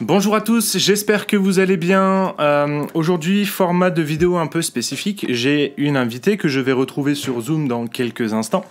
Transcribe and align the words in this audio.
Bonjour 0.00 0.36
à 0.36 0.40
tous, 0.40 0.78
j'espère 0.78 1.26
que 1.26 1.36
vous 1.36 1.58
allez 1.58 1.76
bien. 1.76 2.36
Euh, 2.38 2.86
Aujourd'hui, 2.94 3.44
format 3.44 3.90
de 3.90 4.00
vidéo 4.00 4.36
un 4.36 4.46
peu 4.46 4.62
spécifique. 4.62 5.26
J'ai 5.28 5.74
une 5.76 5.96
invitée 5.96 6.36
que 6.36 6.46
je 6.46 6.60
vais 6.60 6.70
retrouver 6.70 7.16
sur 7.16 7.40
Zoom 7.40 7.66
dans 7.66 7.88
quelques 7.88 8.32
instants. 8.32 8.64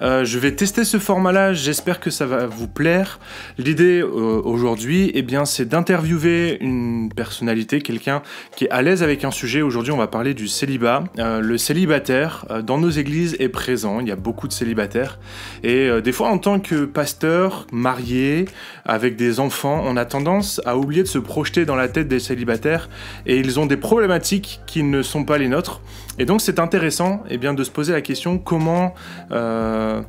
Euh, 0.00 0.24
je 0.24 0.38
vais 0.38 0.54
tester 0.54 0.84
ce 0.84 1.00
format-là, 1.00 1.54
j'espère 1.54 1.98
que 1.98 2.10
ça 2.10 2.24
va 2.24 2.46
vous 2.46 2.68
plaire. 2.68 3.18
L'idée 3.58 4.00
euh, 4.00 4.40
aujourd'hui, 4.44 5.10
eh 5.12 5.22
bien, 5.22 5.44
c'est 5.44 5.68
d'interviewer 5.68 6.58
une 6.60 7.10
personnalité, 7.14 7.80
quelqu'un 7.80 8.22
qui 8.54 8.66
est 8.66 8.70
à 8.70 8.80
l'aise 8.80 9.02
avec 9.02 9.24
un 9.24 9.32
sujet. 9.32 9.62
Aujourd'hui, 9.62 9.90
on 9.90 9.98
va 9.98 10.06
parler 10.06 10.34
du 10.34 10.46
célibat. 10.46 11.02
Le 11.16 11.58
célibataire, 11.58 12.46
dans 12.64 12.78
nos 12.78 12.90
églises, 12.90 13.34
est 13.40 13.48
présent. 13.48 13.98
Il 13.98 14.06
y 14.06 14.12
a 14.12 14.16
beaucoup 14.16 14.46
de 14.46 14.52
célibataires. 14.52 15.18
Et 15.64 15.90
des 16.00 16.12
fois, 16.12 16.28
en 16.28 16.38
tant 16.38 16.60
que 16.60 16.84
pasteur, 16.84 17.66
marié, 17.72 18.44
avec 18.84 19.16
des 19.16 19.40
enfants, 19.40 19.82
on 19.84 19.96
a 19.96 20.04
tendance 20.04 20.59
à 20.64 20.76
oublier 20.76 21.02
de 21.02 21.08
se 21.08 21.18
projeter 21.18 21.64
dans 21.64 21.76
la 21.76 21.88
tête 21.88 22.08
des 22.08 22.20
célibataires 22.20 22.88
et 23.26 23.38
ils 23.38 23.58
ont 23.60 23.66
des 23.66 23.76
problématiques 23.76 24.60
qui 24.66 24.82
ne 24.82 25.02
sont 25.02 25.24
pas 25.24 25.38
les 25.38 25.48
nôtres. 25.48 25.80
Et 26.18 26.24
donc 26.24 26.40
c'est 26.40 26.58
intéressant 26.58 27.22
eh 27.30 27.38
bien, 27.38 27.54
de 27.54 27.64
se 27.64 27.70
poser 27.70 27.92
la 27.92 28.02
question 28.02 28.38
comment, 28.38 28.94
euh, 29.30 30.02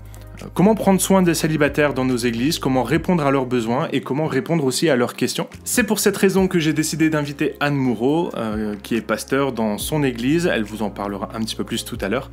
comment 0.53 0.75
prendre 0.75 0.99
soin 0.99 1.21
des 1.21 1.33
célibataires 1.33 1.93
dans 1.93 2.05
nos 2.05 2.17
églises, 2.17 2.59
comment 2.59 2.83
répondre 2.83 3.25
à 3.25 3.31
leurs 3.31 3.45
besoins 3.45 3.87
et 3.91 4.01
comment 4.01 4.25
répondre 4.25 4.65
aussi 4.65 4.89
à 4.89 4.95
leurs 4.95 5.15
questions. 5.15 5.47
C'est 5.63 5.83
pour 5.83 5.99
cette 5.99 6.17
raison 6.17 6.47
que 6.47 6.59
j'ai 6.59 6.73
décidé 6.73 7.09
d'inviter 7.09 7.55
Anne 7.59 7.75
Moureau, 7.75 8.29
euh, 8.35 8.75
qui 8.83 8.95
est 8.95 9.01
pasteur 9.01 9.53
dans 9.53 9.77
son 9.77 10.03
église. 10.03 10.49
Elle 10.51 10.63
vous 10.63 10.81
en 10.81 10.89
parlera 10.89 11.29
un 11.33 11.39
petit 11.39 11.55
peu 11.55 11.63
plus 11.63 11.85
tout 11.85 11.97
à 12.01 12.09
l'heure. 12.09 12.29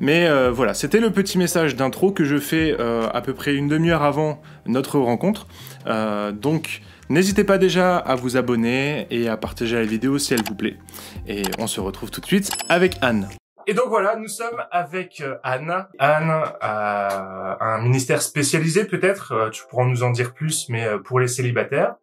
Mais 0.00 0.26
euh, 0.26 0.50
voilà, 0.50 0.74
c'était 0.74 1.00
le 1.00 1.10
petit 1.10 1.38
message 1.38 1.76
d'intro 1.76 2.12
que 2.12 2.24
je 2.24 2.36
fais 2.36 2.76
à 2.78 3.20
peu 3.20 3.32
près 3.32 3.54
une 3.54 3.68
demi-heure 3.68 4.02
avant 4.02 4.40
notre 4.66 4.98
rencontre. 4.98 5.46
Donc 6.32 6.82
N'hésitez 7.12 7.44
pas 7.44 7.58
déjà 7.58 7.98
à 7.98 8.14
vous 8.14 8.38
abonner 8.38 9.06
et 9.10 9.28
à 9.28 9.36
partager 9.36 9.76
la 9.76 9.84
vidéo 9.84 10.18
si 10.18 10.32
elle 10.32 10.42
vous 10.44 10.54
plaît. 10.54 10.78
Et 11.26 11.42
on 11.58 11.66
se 11.66 11.78
retrouve 11.78 12.10
tout 12.10 12.22
de 12.22 12.26
suite 12.26 12.50
avec 12.70 12.96
Anne. 13.02 13.28
Et 13.66 13.74
donc 13.74 13.88
voilà, 13.88 14.16
nous 14.16 14.28
sommes 14.28 14.64
avec 14.70 15.20
euh, 15.20 15.36
Anne. 15.42 15.86
Anne 15.98 16.30
a 16.62 17.58
un 17.60 17.82
ministère 17.82 18.22
spécialisé 18.22 18.86
peut-être, 18.86 19.32
euh, 19.32 19.50
tu 19.50 19.62
pourras 19.68 19.84
nous 19.84 20.02
en 20.02 20.10
dire 20.10 20.32
plus, 20.32 20.70
mais 20.70 20.86
euh, 20.86 21.00
pour 21.00 21.20
les 21.20 21.28
célibataires. 21.28 21.96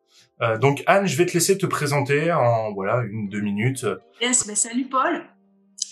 Donc 0.62 0.84
Anne, 0.86 1.08
je 1.08 1.18
vais 1.18 1.26
te 1.26 1.34
laisser 1.34 1.58
te 1.58 1.66
présenter 1.66 2.32
en 2.32 2.72
voilà 2.72 3.02
une 3.02 3.30
deux 3.30 3.42
minutes. 3.42 3.88
Yes, 4.22 4.46
ben 4.46 4.56
salut 4.56 4.88
Paul. 4.90 5.24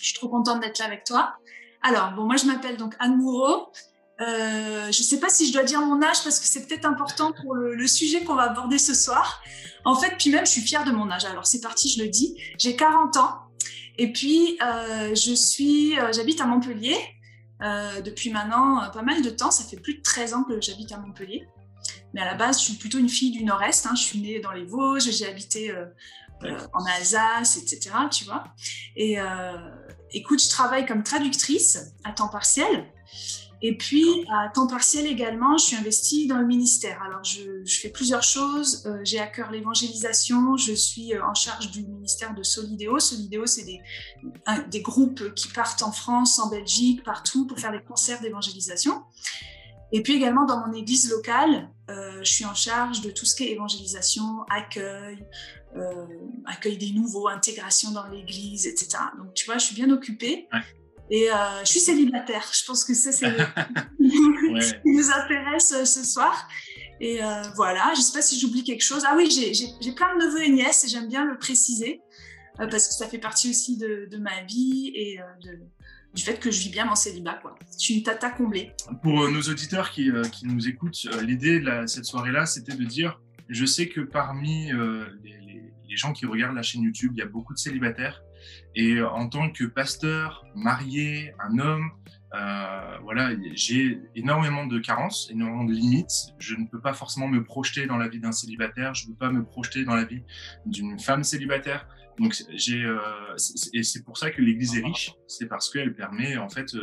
Je 0.00 0.06
suis 0.06 0.14
trop 0.14 0.28
contente 0.28 0.60
d'être 0.60 0.78
là 0.78 0.86
avec 0.86 1.02
toi. 1.02 1.34
Alors, 1.82 2.12
bon, 2.12 2.22
moi 2.22 2.36
je 2.36 2.46
m'appelle 2.46 2.76
donc 2.76 2.94
Anne 3.00 3.16
Moureau. 3.16 3.72
Euh, 4.20 4.90
je 4.90 4.98
ne 5.00 5.04
sais 5.04 5.20
pas 5.20 5.28
si 5.28 5.46
je 5.46 5.52
dois 5.52 5.62
dire 5.62 5.80
mon 5.80 6.02
âge 6.02 6.24
parce 6.24 6.40
que 6.40 6.46
c'est 6.46 6.66
peut-être 6.66 6.86
important 6.86 7.32
pour 7.32 7.54
le, 7.54 7.74
le 7.74 7.86
sujet 7.86 8.24
qu'on 8.24 8.34
va 8.34 8.50
aborder 8.50 8.78
ce 8.78 8.94
soir. 8.94 9.40
En 9.84 9.94
fait, 9.94 10.14
puis 10.18 10.30
même, 10.30 10.44
je 10.44 10.50
suis 10.50 10.60
fière 10.60 10.84
de 10.84 10.90
mon 10.90 11.10
âge. 11.10 11.24
Alors, 11.24 11.46
c'est 11.46 11.60
parti, 11.60 11.88
je 11.88 12.02
le 12.02 12.08
dis. 12.08 12.36
J'ai 12.58 12.74
40 12.74 13.16
ans 13.16 13.38
et 13.96 14.12
puis 14.12 14.58
euh, 14.62 15.14
je 15.14 15.34
suis, 15.34 15.98
euh, 15.98 16.12
j'habite 16.12 16.40
à 16.40 16.46
Montpellier 16.46 16.96
depuis 18.04 18.30
maintenant 18.30 18.88
pas 18.92 19.02
mal 19.02 19.20
de 19.20 19.30
temps. 19.30 19.50
Ça 19.50 19.64
fait 19.64 19.80
plus 19.80 19.94
de 19.94 20.02
13 20.02 20.34
ans 20.34 20.44
que 20.44 20.60
j'habite 20.60 20.92
à 20.92 20.98
Montpellier. 20.98 21.48
Mais 22.14 22.20
à 22.20 22.24
la 22.24 22.34
base, 22.34 22.60
je 22.60 22.66
suis 22.66 22.74
plutôt 22.74 22.98
une 22.98 23.08
fille 23.08 23.32
du 23.32 23.42
Nord-Est. 23.42 23.84
Hein. 23.86 23.94
Je 23.96 24.02
suis 24.02 24.20
née 24.20 24.38
dans 24.38 24.52
les 24.52 24.64
Vosges, 24.64 25.10
j'ai 25.10 25.26
habité 25.26 25.74
en 26.40 26.84
Alsace, 26.84 27.56
etc. 27.56 27.90
Tu 28.12 28.26
vois. 28.26 28.44
Et 28.94 29.16
écoute, 30.12 30.40
je 30.40 30.48
travaille 30.48 30.86
comme 30.86 31.02
traductrice 31.02 31.92
à 32.04 32.12
temps 32.12 32.28
partiel. 32.28 32.86
Et 33.60 33.76
puis, 33.76 34.24
à 34.32 34.48
temps 34.50 34.68
partiel 34.68 35.06
également, 35.06 35.58
je 35.58 35.64
suis 35.64 35.76
investie 35.76 36.26
dans 36.28 36.38
le 36.38 36.46
ministère. 36.46 37.02
Alors, 37.02 37.24
je, 37.24 37.42
fais 37.80 37.88
plusieurs 37.88 38.22
choses. 38.22 38.86
Euh, 38.86 39.00
J'ai 39.02 39.18
à 39.18 39.26
cœur 39.26 39.50
l'évangélisation. 39.50 40.56
Je 40.56 40.72
suis 40.72 41.12
euh, 41.12 41.24
en 41.24 41.34
charge 41.34 41.70
du 41.72 41.82
ministère 41.82 42.34
de 42.34 42.42
Solidéo. 42.44 43.00
Solidéo, 43.00 43.46
c'est 43.46 43.64
des, 43.64 44.82
groupes 44.82 45.34
qui 45.34 45.48
partent 45.48 45.82
en 45.82 45.90
France, 45.90 46.38
en 46.38 46.48
Belgique, 46.48 47.02
partout 47.02 47.46
pour 47.46 47.58
faire 47.58 47.72
des 47.72 47.82
concerts 47.82 48.20
d'évangélisation. 48.20 49.02
Et 49.90 50.02
puis 50.02 50.14
également 50.14 50.44
dans 50.44 50.66
mon 50.66 50.72
église 50.74 51.10
locale, 51.10 51.70
euh, 51.90 52.18
je 52.22 52.30
suis 52.30 52.44
en 52.44 52.54
charge 52.54 53.00
de 53.00 53.10
tout 53.10 53.24
ce 53.24 53.34
qui 53.34 53.44
est 53.44 53.52
évangélisation, 53.52 54.44
accueil, 54.50 55.24
accueil 56.44 56.76
des 56.76 56.90
nouveaux, 56.92 57.28
intégration 57.28 57.90
dans 57.90 58.06
l'église, 58.06 58.66
etc. 58.66 58.98
Donc 59.16 59.34
tu 59.34 59.46
vois, 59.46 59.58
je 59.58 59.64
suis 59.66 59.74
bien 59.74 59.90
occupée. 59.90 60.46
Ouais. 60.52 60.60
Et 61.10 61.30
euh, 61.30 61.34
je 61.64 61.70
suis 61.70 61.80
célibataire. 61.80 62.44
Je 62.52 62.64
pense 62.66 62.84
que 62.84 62.94
ça, 62.94 63.12
c'est 63.12 63.26
ce 64.00 64.72
qui 64.82 64.90
nous 64.90 65.10
intéresse 65.10 65.72
euh, 65.72 65.84
ce 65.84 66.04
soir. 66.04 66.48
Et 67.00 67.22
euh, 67.22 67.42
voilà, 67.56 67.92
je 67.94 68.00
ne 68.00 68.04
sais 68.04 68.12
pas 68.12 68.22
si 68.22 68.38
j'oublie 68.38 68.64
quelque 68.64 68.82
chose. 68.82 69.04
Ah 69.06 69.14
oui, 69.16 69.30
j'ai- 69.30 69.92
plein 69.92 70.16
de 70.18 70.24
neveux 70.24 70.42
et 70.42 70.50
nièces 70.50 70.84
et 70.84 70.88
j'aime 70.88 71.08
bien 71.08 71.24
le 71.24 71.38
préciser 71.38 72.00
euh, 72.60 72.66
parce 72.68 72.88
que 72.88 72.94
ça 72.94 73.06
fait 73.08 73.18
partie 73.18 73.50
aussi 73.50 73.76
de, 73.78 74.08
de 74.10 74.18
ma 74.18 74.42
vie 74.42 74.90
et 74.94 75.18
de- 75.44 75.60
du 76.14 76.22
fait 76.22 76.40
que 76.40 76.50
je 76.50 76.60
vis 76.60 76.70
bien 76.70 76.86
mon 76.86 76.94
célibat. 76.96 77.34
Quoi. 77.40 77.54
Je 77.78 77.84
suis 77.84 77.94
une 77.94 78.02
tata 78.02 78.30
comblée. 78.30 78.72
Pour 79.02 79.28
nos 79.30 79.42
auditeurs 79.42 79.90
qui, 79.90 80.10
qui 80.32 80.46
nous 80.46 80.66
écoutent, 80.66 81.06
l'idée 81.22 81.60
de 81.60 81.86
cette 81.86 82.06
soirée-là, 82.06 82.46
c'était 82.46 82.74
de 82.74 82.84
dire, 82.84 83.20
je 83.48 83.64
sais 83.64 83.88
que 83.88 84.00
parmi 84.00 84.72
les, 84.72 85.38
les- 85.46 85.72
les 85.88 85.96
gens 85.96 86.12
qui 86.12 86.26
regardent 86.26 86.56
la 86.56 86.62
chaîne 86.62 86.82
YouTube, 86.82 87.12
il 87.14 87.18
y 87.20 87.22
a 87.22 87.26
beaucoup 87.26 87.54
de 87.54 87.58
célibataires. 87.58 88.22
Et 88.74 88.94
euh, 88.94 89.08
en 89.08 89.28
tant 89.28 89.50
que 89.50 89.64
pasteur, 89.64 90.44
marié, 90.54 91.32
un 91.40 91.58
homme, 91.58 91.90
euh, 92.34 92.98
voilà, 93.02 93.30
j'ai 93.54 94.00
énormément 94.14 94.66
de 94.66 94.78
carences, 94.78 95.28
énormément 95.30 95.64
de 95.64 95.72
limites. 95.72 96.34
Je 96.38 96.54
ne 96.54 96.66
peux 96.66 96.80
pas 96.80 96.92
forcément 96.92 97.28
me 97.28 97.42
projeter 97.42 97.86
dans 97.86 97.96
la 97.96 98.08
vie 98.08 98.20
d'un 98.20 98.32
célibataire. 98.32 98.94
Je 98.94 99.06
ne 99.06 99.12
peux 99.12 99.18
pas 99.18 99.30
me 99.30 99.44
projeter 99.44 99.84
dans 99.84 99.94
la 99.94 100.04
vie 100.04 100.22
d'une 100.66 100.98
femme 100.98 101.24
célibataire. 101.24 101.88
Donc 102.18 102.34
j'ai, 102.54 102.84
euh, 102.84 102.98
et 103.72 103.82
c'est 103.82 104.04
pour 104.04 104.18
ça 104.18 104.30
que 104.30 104.42
l'Église 104.42 104.76
est 104.76 104.84
riche. 104.84 105.12
C'est 105.26 105.46
parce 105.46 105.70
qu'elle 105.70 105.94
permet 105.94 106.36
en 106.36 106.48
fait 106.48 106.74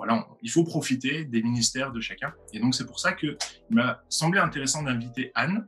voilà, 0.00 0.26
il 0.40 0.50
faut 0.50 0.64
profiter 0.64 1.26
des 1.26 1.42
ministères 1.42 1.92
de 1.92 2.00
chacun. 2.00 2.32
Et 2.54 2.58
donc 2.58 2.74
c'est 2.74 2.86
pour 2.86 2.98
ça 2.98 3.12
que 3.12 3.36
il 3.68 3.76
m'a 3.76 4.02
semblé 4.08 4.40
intéressant 4.40 4.82
d'inviter 4.82 5.30
Anne. 5.34 5.66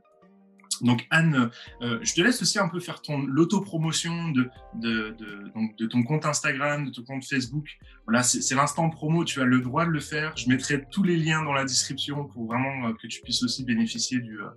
Donc 0.81 1.05
Anne, 1.09 1.49
euh, 1.81 1.99
je 2.01 2.13
te 2.13 2.21
laisse 2.21 2.41
aussi 2.41 2.59
un 2.59 2.69
peu 2.69 2.79
faire 2.79 3.01
ton 3.01 3.19
l'autopromotion 3.25 4.29
de, 4.29 4.49
de, 4.75 5.15
de, 5.17 5.51
donc 5.53 5.75
de 5.77 5.85
ton 5.85 6.03
compte 6.03 6.25
Instagram, 6.25 6.85
de 6.85 6.91
ton 6.91 7.03
compte 7.03 7.25
Facebook. 7.25 7.77
Voilà, 8.05 8.23
c'est 8.23 8.55
l'instant 8.55 8.89
promo, 8.89 9.23
tu 9.23 9.41
as 9.41 9.45
le 9.45 9.59
droit 9.61 9.85
de 9.85 9.91
le 9.91 9.99
faire. 9.99 10.35
Je 10.35 10.49
mettrai 10.49 10.85
tous 10.89 11.03
les 11.03 11.17
liens 11.17 11.43
dans 11.43 11.53
la 11.53 11.65
description 11.65 12.25
pour 12.25 12.47
vraiment 12.47 12.87
euh, 12.87 12.93
que 12.93 13.07
tu 13.07 13.21
puisses 13.21 13.43
aussi 13.43 13.63
bénéficier 13.63 14.19
du, 14.19 14.41
euh, 14.41 14.49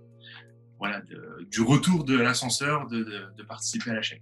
voilà, 0.79 1.01
du 1.49 1.61
retour 1.61 2.03
de 2.03 2.17
l'ascenseur, 2.17 2.87
de, 2.87 3.43
participer 3.47 3.91
à 3.91 3.95
la 3.95 4.01
chaîne. 4.01 4.19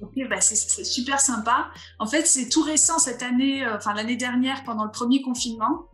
Ok, 0.00 0.14
bah 0.30 0.40
c'est 0.40 0.84
super 0.84 1.20
sympa. 1.20 1.70
En 1.98 2.06
fait, 2.06 2.26
c'est 2.26 2.48
tout 2.48 2.62
récent 2.62 2.98
cette 2.98 3.22
année, 3.22 3.64
euh, 3.64 3.76
enfin 3.76 3.92
l'année 3.92 4.16
dernière, 4.16 4.64
pendant 4.64 4.84
le 4.84 4.90
premier 4.90 5.20
confinement. 5.20 5.88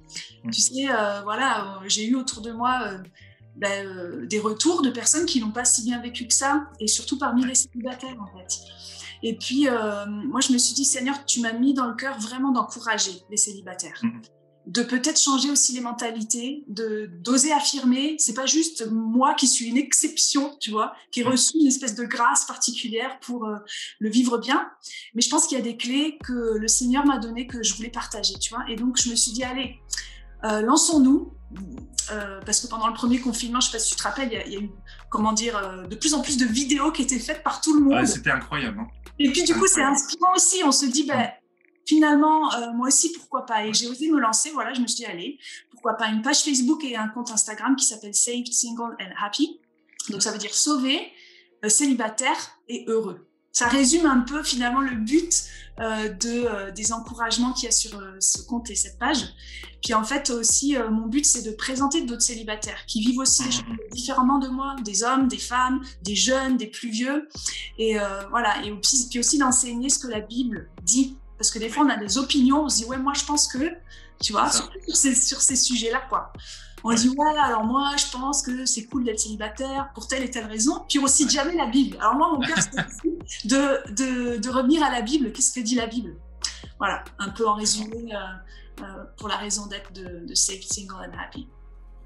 Mm. 0.44 0.50
Tu 0.50 0.60
sais, 0.60 0.88
euh, 0.90 1.22
voilà, 1.22 1.78
euh, 1.82 1.88
j'ai 1.88 2.06
eu 2.06 2.14
autour 2.14 2.40
de 2.40 2.52
moi 2.52 2.88
ben, 3.56 3.86
euh, 3.86 4.26
des 4.26 4.38
retours 4.38 4.82
de 4.82 4.90
personnes 4.90 5.26
qui 5.26 5.40
n'ont 5.40 5.50
pas 5.50 5.64
si 5.64 5.82
bien 5.82 6.00
vécu 6.00 6.26
que 6.26 6.34
ça, 6.34 6.68
et 6.80 6.86
surtout 6.86 7.18
parmi 7.18 7.44
les 7.44 7.54
célibataires 7.54 8.16
en 8.20 8.38
fait. 8.38 8.58
Et 9.22 9.34
puis, 9.36 9.66
euh, 9.68 10.04
moi, 10.06 10.40
je 10.40 10.52
me 10.52 10.58
suis 10.58 10.74
dit, 10.74 10.84
Seigneur, 10.84 11.24
tu 11.24 11.40
m'as 11.40 11.52
mis 11.54 11.72
dans 11.72 11.86
le 11.86 11.94
cœur 11.94 12.18
vraiment 12.20 12.52
d'encourager 12.52 13.12
les 13.30 13.38
célibataires. 13.38 13.98
Mhm. 14.02 14.20
De 14.66 14.82
peut-être 14.82 15.18
changer 15.20 15.48
aussi 15.50 15.72
les 15.74 15.80
mentalités, 15.80 16.64
de 16.66 17.08
d'oser 17.22 17.52
affirmer. 17.52 18.16
C'est 18.18 18.34
pas 18.34 18.46
juste 18.46 18.86
moi 18.90 19.34
qui 19.34 19.46
suis 19.46 19.66
une 19.66 19.76
exception, 19.76 20.56
tu 20.60 20.70
vois, 20.72 20.92
qui 21.12 21.20
ai 21.20 21.24
Mhm. 21.24 21.30
reçu 21.30 21.56
une 21.58 21.68
espèce 21.68 21.94
de 21.94 22.04
grâce 22.04 22.44
particulière 22.46 23.18
pour 23.20 23.46
euh, 23.46 23.56
le 24.00 24.10
vivre 24.10 24.38
bien. 24.38 24.68
Mais 25.14 25.22
je 25.22 25.30
pense 25.30 25.46
qu'il 25.46 25.56
y 25.56 25.60
a 25.60 25.64
des 25.64 25.76
clés 25.76 26.18
que 26.24 26.58
le 26.58 26.68
Seigneur 26.68 27.06
m'a 27.06 27.18
données 27.18 27.46
que 27.46 27.62
je 27.62 27.74
voulais 27.76 27.90
partager, 27.90 28.34
tu 28.40 28.52
vois. 28.54 28.64
Et 28.68 28.74
donc, 28.76 29.00
je 29.00 29.08
me 29.08 29.14
suis 29.14 29.30
dit, 29.32 29.44
allez, 29.44 29.76
euh, 30.44 30.60
lançons-nous. 30.62 31.32
Euh, 32.12 32.40
parce 32.46 32.60
que 32.60 32.68
pendant 32.68 32.86
le 32.86 32.94
premier 32.94 33.18
confinement, 33.20 33.58
je 33.60 33.66
sais 33.66 33.72
pas 33.72 33.78
si 33.80 33.90
tu 33.90 33.96
te 33.96 34.02
rappelles, 34.04 34.28
il 34.30 34.34
y 34.34 34.36
a, 34.36 34.46
il 34.46 34.52
y 34.52 34.56
a 34.56 34.60
eu, 34.60 34.70
comment 35.10 35.32
dire, 35.32 35.56
euh, 35.56 35.86
de 35.86 35.96
plus 35.96 36.14
en 36.14 36.22
plus 36.22 36.36
de 36.36 36.44
vidéos 36.44 36.92
qui 36.92 37.02
étaient 37.02 37.18
faites 37.18 37.42
par 37.42 37.60
tout 37.60 37.74
le 37.74 37.80
monde. 37.80 37.94
Ouais, 37.94 38.06
C'était 38.06 38.30
incroyable. 38.30 38.78
Hein 38.78 38.86
Et 39.18 39.30
puis 39.30 39.42
du 39.42 39.54
coup, 39.54 39.66
c'est 39.66 39.82
inspirant 39.82 40.34
aussi. 40.36 40.62
On 40.64 40.70
se 40.70 40.86
dit, 40.86 41.04
ben, 41.04 41.30
finalement, 41.84 42.50
moi 42.74 42.88
aussi, 42.88 43.12
pourquoi 43.12 43.44
pas 43.44 43.66
Et 43.66 43.74
j'ai 43.74 43.88
osé 43.88 44.08
me 44.08 44.20
lancer. 44.20 44.50
Voilà, 44.52 44.72
je 44.72 44.80
me 44.80 44.86
suis 44.86 44.98
dit, 44.98 45.06
allez, 45.06 45.38
pourquoi 45.72 45.94
pas 45.94 46.06
une 46.06 46.22
page 46.22 46.42
Facebook 46.42 46.84
et 46.84 46.96
un 46.96 47.08
compte 47.08 47.30
Instagram 47.32 47.74
qui 47.74 47.84
s'appelle 47.84 48.14
Saved, 48.14 48.52
Single 48.52 48.96
and 49.00 49.12
Happy. 49.20 49.60
Donc 50.10 50.22
ça 50.22 50.30
veut 50.30 50.38
dire 50.38 50.54
sauver, 50.54 51.12
euh, 51.64 51.68
célibataire 51.68 52.36
et 52.68 52.84
heureux. 52.88 53.25
Ça 53.56 53.68
résume 53.68 54.04
un 54.04 54.20
peu 54.20 54.42
finalement 54.42 54.82
le 54.82 54.94
but 54.96 55.44
euh, 55.80 56.10
de, 56.10 56.44
euh, 56.44 56.70
des 56.72 56.92
encouragements 56.92 57.54
qu'il 57.54 57.64
y 57.64 57.68
a 57.68 57.70
sur 57.70 57.98
euh, 57.98 58.14
ce 58.20 58.42
compte 58.42 58.68
et 58.68 58.74
cette 58.74 58.98
page. 58.98 59.16
Puis 59.82 59.94
en 59.94 60.04
fait 60.04 60.28
aussi, 60.28 60.76
mon 60.90 61.06
but 61.06 61.24
c'est 61.24 61.40
de 61.40 61.52
présenter 61.52 62.02
d'autres 62.02 62.20
célibataires 62.20 62.84
qui 62.86 63.00
vivent 63.00 63.20
aussi 63.20 63.44
les 63.44 63.52
choses 63.52 63.64
différemment 63.92 64.38
de 64.40 64.48
moi, 64.48 64.76
des 64.84 65.04
hommes, 65.04 65.26
des 65.26 65.38
femmes, 65.38 65.80
des 66.02 66.14
jeunes, 66.14 66.58
des 66.58 66.66
plus 66.66 66.90
vieux. 66.90 67.28
Et 67.78 67.96
voilà, 68.28 68.62
et 68.62 68.70
puis, 68.72 69.06
puis 69.08 69.20
aussi 69.20 69.38
d'enseigner 69.38 69.88
ce 69.88 70.00
que 70.00 70.08
la 70.08 70.20
Bible 70.20 70.68
dit. 70.82 71.16
Parce 71.38 71.50
que 71.50 71.58
des 71.58 71.68
fois 71.68 71.84
on 71.84 71.88
a 71.88 71.96
des 71.96 72.18
opinions, 72.18 72.64
on 72.64 72.68
se 72.68 72.78
dit 72.78 72.84
ouais 72.84 72.98
moi 72.98 73.12
je 73.14 73.24
pense 73.24 73.46
que, 73.46 73.70
tu 74.20 74.32
vois, 74.32 74.50
sur, 74.50 74.70
ces, 74.88 75.14
sur 75.14 75.40
ces 75.40 75.56
sujets-là, 75.56 76.02
quoi. 76.08 76.32
On 76.84 76.94
dit, 76.94 77.08
ouais, 77.08 77.38
alors 77.38 77.64
moi, 77.64 77.90
je 77.96 78.16
pense 78.16 78.42
que 78.42 78.64
c'est 78.64 78.84
cool 78.84 79.04
d'être 79.04 79.18
célibataire 79.18 79.90
pour 79.94 80.06
telle 80.06 80.22
et 80.22 80.30
telle 80.30 80.46
raison. 80.46 80.84
Puis 80.88 80.98
on 81.00 81.06
cite 81.06 81.30
jamais 81.30 81.56
la 81.56 81.66
Bible. 81.66 81.96
Alors 81.98 82.14
moi, 82.14 82.30
mon 82.32 82.40
cœur, 82.40 82.58
c'est 82.58 83.44
de, 83.48 83.92
de, 83.92 84.36
de, 84.38 84.50
revenir 84.50 84.84
à 84.84 84.90
la 84.90 85.02
Bible. 85.02 85.32
Qu'est-ce 85.32 85.52
que 85.52 85.60
dit 85.60 85.74
la 85.74 85.86
Bible? 85.86 86.16
Voilà, 86.78 87.02
un 87.18 87.30
peu 87.30 87.48
en 87.48 87.54
résumé, 87.54 88.14
euh, 88.14 88.18
euh, 88.82 89.04
pour 89.16 89.28
la 89.28 89.36
raison 89.36 89.66
d'être 89.66 89.92
de, 89.92 90.26
de 90.26 90.34
Safe, 90.34 90.62
Single 90.62 91.10
and 91.10 91.18
Happy. 91.18 91.48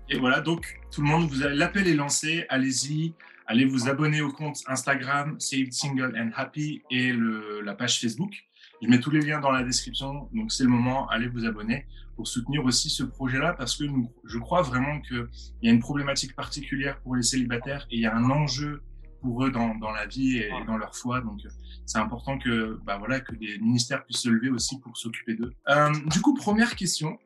Et 0.09 0.19
voilà, 0.19 0.41
donc 0.41 0.81
tout 0.91 1.03
le 1.03 1.09
monde, 1.09 1.29
vous 1.29 1.41
l'appel 1.41 1.87
est 1.87 1.95
lancé. 1.95 2.47
Allez-y, 2.49 3.13
allez 3.47 3.65
vous 3.65 3.89
abonner 3.89 4.23
au 4.23 4.33
compte 4.33 4.59
Instagram 4.67 5.39
Saved 5.39 5.73
Single 5.73 6.15
and 6.17 6.31
Happy 6.37 6.83
et 6.91 7.13
le, 7.13 7.61
la 7.61 7.75
page 7.75 8.01
Facebook. 8.01 8.33
Je 8.83 8.89
mets 8.89 9.01
tous 9.01 9.11
les 9.11 9.21
liens 9.21 9.41
dans 9.41 9.51
la 9.51 9.63
description, 9.63 10.29
donc 10.33 10.53
c'est 10.53 10.63
le 10.65 10.71
moment, 10.71 11.09
allez 11.09 11.29
vous 11.29 11.45
abonner 11.45 11.87
pour 12.17 12.27
soutenir 12.27 12.65
aussi 12.65 12.89
ce 12.89 13.03
projet-là 13.03 13.53
parce 13.53 13.77
que 13.77 13.85
nous, 13.85 14.11
je 14.25 14.39
crois 14.39 14.63
vraiment 14.63 15.01
qu'il 15.01 15.27
y 15.63 15.69
a 15.69 15.73
une 15.73 15.81
problématique 15.81 16.35
particulière 16.35 16.99
pour 17.01 17.17
les 17.17 17.23
célibataires 17.23 17.87
et 17.91 17.97
il 17.97 18.01
y 18.01 18.07
a 18.07 18.15
un 18.15 18.31
enjeu 18.31 18.83
pour 19.21 19.45
eux 19.45 19.51
dans, 19.51 19.75
dans 19.75 19.91
la 19.91 20.07
vie 20.07 20.39
et 20.39 20.51
dans 20.67 20.79
leur 20.79 20.97
foi. 20.97 21.21
Donc 21.21 21.41
c'est 21.85 21.99
important 21.99 22.39
que, 22.39 22.79
bah 22.85 22.97
voilà, 22.99 23.21
que 23.21 23.35
des 23.35 23.59
ministères 23.59 24.05
puissent 24.05 24.23
se 24.23 24.29
lever 24.29 24.51
aussi 24.51 24.79
pour 24.81 24.97
s'occuper 24.97 25.35
d'eux. 25.35 25.53
Euh, 25.69 25.93
du 26.07 26.21
coup, 26.21 26.35
première 26.35 26.75
question, 26.75 27.19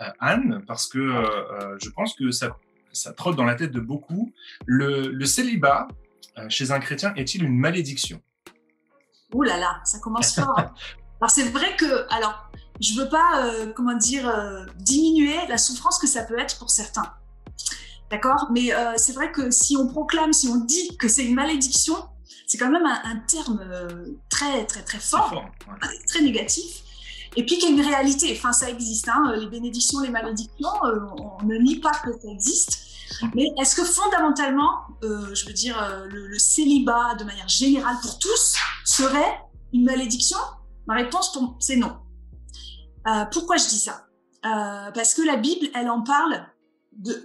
euh, 0.00 0.04
Anne, 0.18 0.62
parce 0.66 0.88
que 0.88 0.98
euh, 0.98 1.24
euh, 1.24 1.76
je 1.82 1.90
pense 1.90 2.14
que 2.14 2.30
ça, 2.30 2.56
ça 2.92 3.12
trotte 3.12 3.36
dans 3.36 3.44
la 3.44 3.54
tête 3.54 3.72
de 3.72 3.80
beaucoup. 3.80 4.32
Le, 4.66 5.10
le 5.10 5.24
célibat 5.26 5.88
euh, 6.38 6.48
chez 6.48 6.70
un 6.70 6.78
chrétien 6.78 7.12
est-il 7.14 7.44
une 7.44 7.58
malédiction? 7.58 8.22
Ouh 9.34 9.42
là 9.42 9.58
là, 9.58 9.80
ça 9.84 9.98
commence 9.98 10.34
fort. 10.34 10.74
Alors 11.22 11.30
c'est 11.30 11.48
vrai 11.50 11.76
que, 11.76 12.12
alors, 12.12 12.34
je 12.80 12.94
veux 12.94 13.08
pas, 13.08 13.44
euh, 13.46 13.72
comment 13.76 13.94
dire, 13.94 14.28
euh, 14.28 14.66
diminuer 14.80 15.36
la 15.48 15.56
souffrance 15.56 16.00
que 16.00 16.08
ça 16.08 16.24
peut 16.24 16.36
être 16.36 16.58
pour 16.58 16.68
certains. 16.68 17.14
D'accord? 18.10 18.48
Mais 18.50 18.74
euh, 18.74 18.94
c'est 18.96 19.12
vrai 19.12 19.30
que 19.30 19.52
si 19.52 19.76
on 19.76 19.86
proclame, 19.86 20.32
si 20.32 20.48
on 20.48 20.56
dit 20.56 20.96
que 20.96 21.06
c'est 21.06 21.24
une 21.24 21.36
malédiction, 21.36 21.94
c'est 22.48 22.58
quand 22.58 22.70
même 22.70 22.84
un, 22.84 23.00
un 23.04 23.16
terme 23.18 23.64
très, 24.30 24.66
très, 24.66 24.82
très 24.82 24.98
fort, 24.98 25.28
fort 25.28 25.44
ouais. 25.68 25.98
très 26.08 26.22
négatif. 26.22 26.82
Et 27.36 27.46
puis 27.46 27.56
qu'il 27.56 27.68
y 27.68 27.72
a 27.72 27.82
une 27.82 27.88
réalité. 27.88 28.34
Enfin, 28.36 28.52
ça 28.52 28.68
existe. 28.68 29.08
Hein, 29.08 29.32
les 29.36 29.46
bénédictions, 29.46 30.00
les 30.00 30.10
malédictions, 30.10 30.72
on 30.82 31.44
ne 31.44 31.56
nie 31.58 31.78
pas 31.78 31.92
que 32.04 32.10
ça 32.10 32.28
existe. 32.32 32.80
Mais 33.36 33.46
est-ce 33.60 33.76
que 33.76 33.84
fondamentalement, 33.84 34.72
je 35.02 35.46
veux 35.46 35.52
dire, 35.52 36.04
le, 36.10 36.26
le, 36.26 36.38
célibat 36.40 37.14
de 37.14 37.22
manière 37.22 37.48
générale 37.48 37.94
pour 38.02 38.18
tous 38.18 38.56
serait 38.84 39.40
une 39.72 39.84
malédiction? 39.84 40.38
Ma 40.86 40.94
réponse, 40.94 41.38
c'est 41.60 41.76
non. 41.76 41.98
Euh, 43.06 43.24
pourquoi 43.26 43.56
je 43.56 43.68
dis 43.68 43.78
ça? 43.78 44.06
Euh, 44.44 44.90
Parce 44.92 45.14
que 45.14 45.22
la 45.22 45.36
Bible, 45.36 45.68
elle 45.74 45.90
en 45.90 46.02
parle 46.02 46.46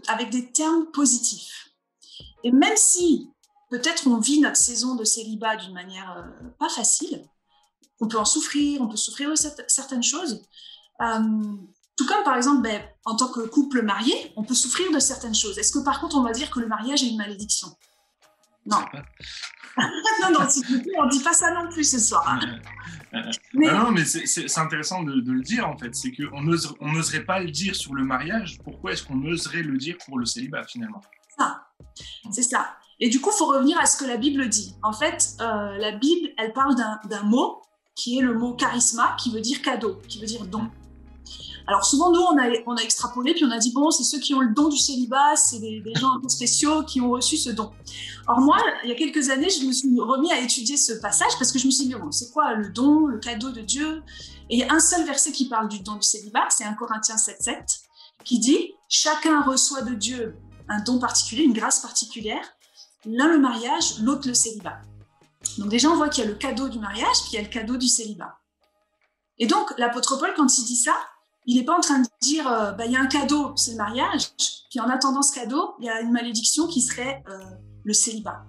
avec 0.07 0.29
des 0.29 0.51
termes 0.51 0.85
positifs. 0.91 1.69
Et 2.43 2.51
même 2.51 2.77
si 2.77 3.29
peut-être 3.69 4.07
on 4.07 4.19
vit 4.19 4.39
notre 4.39 4.57
saison 4.57 4.95
de 4.95 5.03
célibat 5.03 5.57
d'une 5.57 5.73
manière 5.73 6.17
euh, 6.17 6.49
pas 6.59 6.69
facile, 6.69 7.25
on 7.99 8.07
peut 8.07 8.17
en 8.17 8.25
souffrir, 8.25 8.81
on 8.81 8.87
peut 8.87 8.97
souffrir 8.97 9.29
de 9.29 9.35
certaines 9.35 10.03
choses. 10.03 10.43
Tout 11.97 12.05
comme 12.05 12.23
par 12.23 12.35
exemple, 12.35 12.61
ben, 12.61 12.79
en 13.05 13.15
tant 13.15 13.27
que 13.27 13.39
couple 13.47 13.81
marié, 13.81 14.31
on 14.35 14.43
peut 14.43 14.53
souffrir 14.53 14.91
de 14.91 14.99
certaines 14.99 15.33
choses. 15.33 15.57
Est-ce 15.57 15.71
que 15.71 15.79
par 15.79 15.99
contre 15.99 16.15
on 16.15 16.21
va 16.21 16.31
dire 16.31 16.51
que 16.51 16.59
le 16.59 16.67
mariage 16.67 17.03
est 17.03 17.07
une 17.07 17.17
malédiction? 17.17 17.69
Non. 18.67 18.77
non, 20.21 20.31
non, 20.31 20.47
on 20.97 21.05
ne 21.05 21.11
dit 21.11 21.23
pas 21.23 21.33
ça 21.33 21.51
non 21.51 21.69
plus 21.69 21.83
ce 21.83 21.99
soir. 21.99 22.39
Mais... 23.53 23.67
Non, 23.67 23.85
non, 23.85 23.91
mais 23.91 24.05
c'est 24.05 24.57
intéressant 24.57 25.03
de, 25.03 25.21
de, 25.21 25.31
le 25.31 25.41
dire 25.41 25.67
en 25.67 25.77
fait. 25.77 25.95
C'est 25.95 26.11
qu'on 26.11 26.41
n'oserait 26.41 27.23
pas 27.23 27.39
le 27.39 27.51
dire 27.51 27.75
sur 27.75 27.93
le 27.93 28.03
mariage. 28.03 28.59
Pourquoi 28.63 28.91
est-ce 28.91 29.03
qu'on 29.03 29.23
oserait 29.25 29.63
le 29.63 29.77
dire 29.77 29.97
pour 30.05 30.19
le 30.19 30.25
célibat 30.25 30.63
finalement? 30.63 31.01
Ça. 31.37 31.67
C'est 32.31 32.43
ça. 32.43 32.75
Et 32.99 33.09
du 33.09 33.21
coup, 33.21 33.29
il 33.33 33.37
faut 33.37 33.45
revenir 33.45 33.79
à 33.79 33.85
ce 33.85 33.97
que 33.97 34.05
la 34.05 34.17
Bible 34.17 34.49
dit. 34.49 34.75
En 34.81 34.93
fait, 34.93 35.35
euh, 35.39 35.77
la 35.77 35.91
Bible, 35.91 36.29
elle 36.37 36.51
parle 36.53 36.75
d'un 36.75 37.23
mot 37.23 37.61
qui 37.95 38.19
est 38.19 38.21
le 38.21 38.33
mot 38.33 38.53
charisma, 38.53 39.15
qui 39.19 39.31
veut 39.31 39.41
dire 39.41 39.61
cadeau, 39.61 40.01
qui 40.07 40.19
veut 40.19 40.25
dire 40.25 40.45
don. 40.45 40.69
Alors 41.67 41.83
souvent, 41.83 42.11
nous, 42.11 42.21
on 42.21 42.75
a, 42.77 42.81
extrapolé, 42.81 43.33
puis 43.33 43.43
on 43.43 43.51
a 43.51 43.57
dit, 43.57 43.73
bon, 43.73 43.91
c'est 43.91 44.05
ceux 44.05 44.19
qui 44.19 44.33
ont 44.33 44.39
le 44.39 44.53
don 44.53 44.69
du 44.69 44.77
célibat, 44.77 45.35
c'est 45.35 45.59
des, 45.59 45.83
gens 45.95 46.15
un 46.15 46.21
peu 46.21 46.29
spéciaux 46.29 46.83
qui 46.83 47.01
ont 47.01 47.09
reçu 47.09 47.35
ce 47.35 47.49
don. 47.49 47.71
Or 48.27 48.39
moi, 48.39 48.57
il 48.83 48.89
y 48.89 48.93
a 48.93 48.95
quelques 48.95 49.29
années, 49.29 49.49
je 49.49 49.65
me 49.65 49.73
suis 49.73 49.99
remis 49.99 50.31
à 50.31 50.39
étudier 50.39 50.77
ce 50.77 50.93
passage 50.93 51.31
parce 51.37 51.51
que 51.51 51.59
je 51.59 51.65
me 51.65 51.71
suis 51.71 51.87
dit, 51.87 51.95
bon, 51.95 52.09
c'est 52.09 52.31
quoi 52.31 52.53
le 52.53 52.69
don, 52.69 53.05
le 53.05 53.19
cadeau 53.19 53.51
de 53.51 53.59
Dieu? 53.59 54.01
Et 54.49 54.55
il 54.55 54.59
y 54.59 54.63
a 54.63 54.73
un 54.73 54.79
seul 54.79 55.05
verset 55.05 55.33
qui 55.33 55.49
parle 55.49 55.67
du 55.67 55.79
don 55.79 55.95
du 55.95 56.03
célibat, 56.03 56.47
c'est 56.49 56.63
1 56.63 56.73
Corinthiens 56.75 57.17
7, 57.17 57.37
7, 57.41 57.79
qui 58.23 58.39
dit, 58.39 58.71
chacun 58.87 59.41
reçoit 59.41 59.81
de 59.81 59.93
Dieu 59.93 60.37
un 60.69 60.81
don 60.83 60.99
particulier, 60.99 61.43
une 61.43 61.53
grâce 61.53 61.81
particulière, 61.81 62.43
l'un 63.05 63.27
le 63.27 63.39
mariage, 63.39 63.99
l'autre 63.99 64.27
le 64.27 64.33
célibat. 64.33 64.79
Donc 65.57 65.69
déjà, 65.69 65.89
on 65.89 65.95
voit 65.95 66.07
qu'il 66.07 66.23
y 66.23 66.27
a 66.27 66.29
le 66.29 66.35
cadeau 66.35 66.69
du 66.69 66.79
mariage, 66.79 67.17
puis 67.23 67.31
il 67.33 67.35
y 67.35 67.39
a 67.39 67.41
le 67.41 67.49
cadeau 67.49 67.75
du 67.75 67.87
célibat. 67.87 68.39
Et 69.39 69.47
donc, 69.47 69.73
l'apôtre 69.77 70.17
Paul, 70.17 70.33
quand 70.35 70.57
il 70.57 70.65
dit 70.65 70.75
ça, 70.75 70.95
il 71.47 71.55
n'est 71.55 71.63
pas 71.63 71.77
en 71.77 71.81
train 71.81 71.99
de 71.99 72.07
dire, 72.21 72.47
euh, 72.47 72.73
bah, 72.73 72.85
il 72.85 72.91
y 72.91 72.97
a 72.97 72.99
un 72.99 73.07
cadeau, 73.07 73.53
c'est 73.55 73.71
le 73.71 73.77
mariage, 73.77 74.31
puis 74.69 74.79
en 74.81 74.89
attendant 74.89 75.21
ce 75.21 75.33
cadeau, 75.33 75.75
il 75.79 75.85
y 75.85 75.89
a 75.89 76.01
une 76.01 76.11
malédiction 76.11 76.67
qui 76.67 76.81
serait 76.81 77.23
euh, 77.29 77.39
le 77.83 77.93
célibat. 77.93 78.43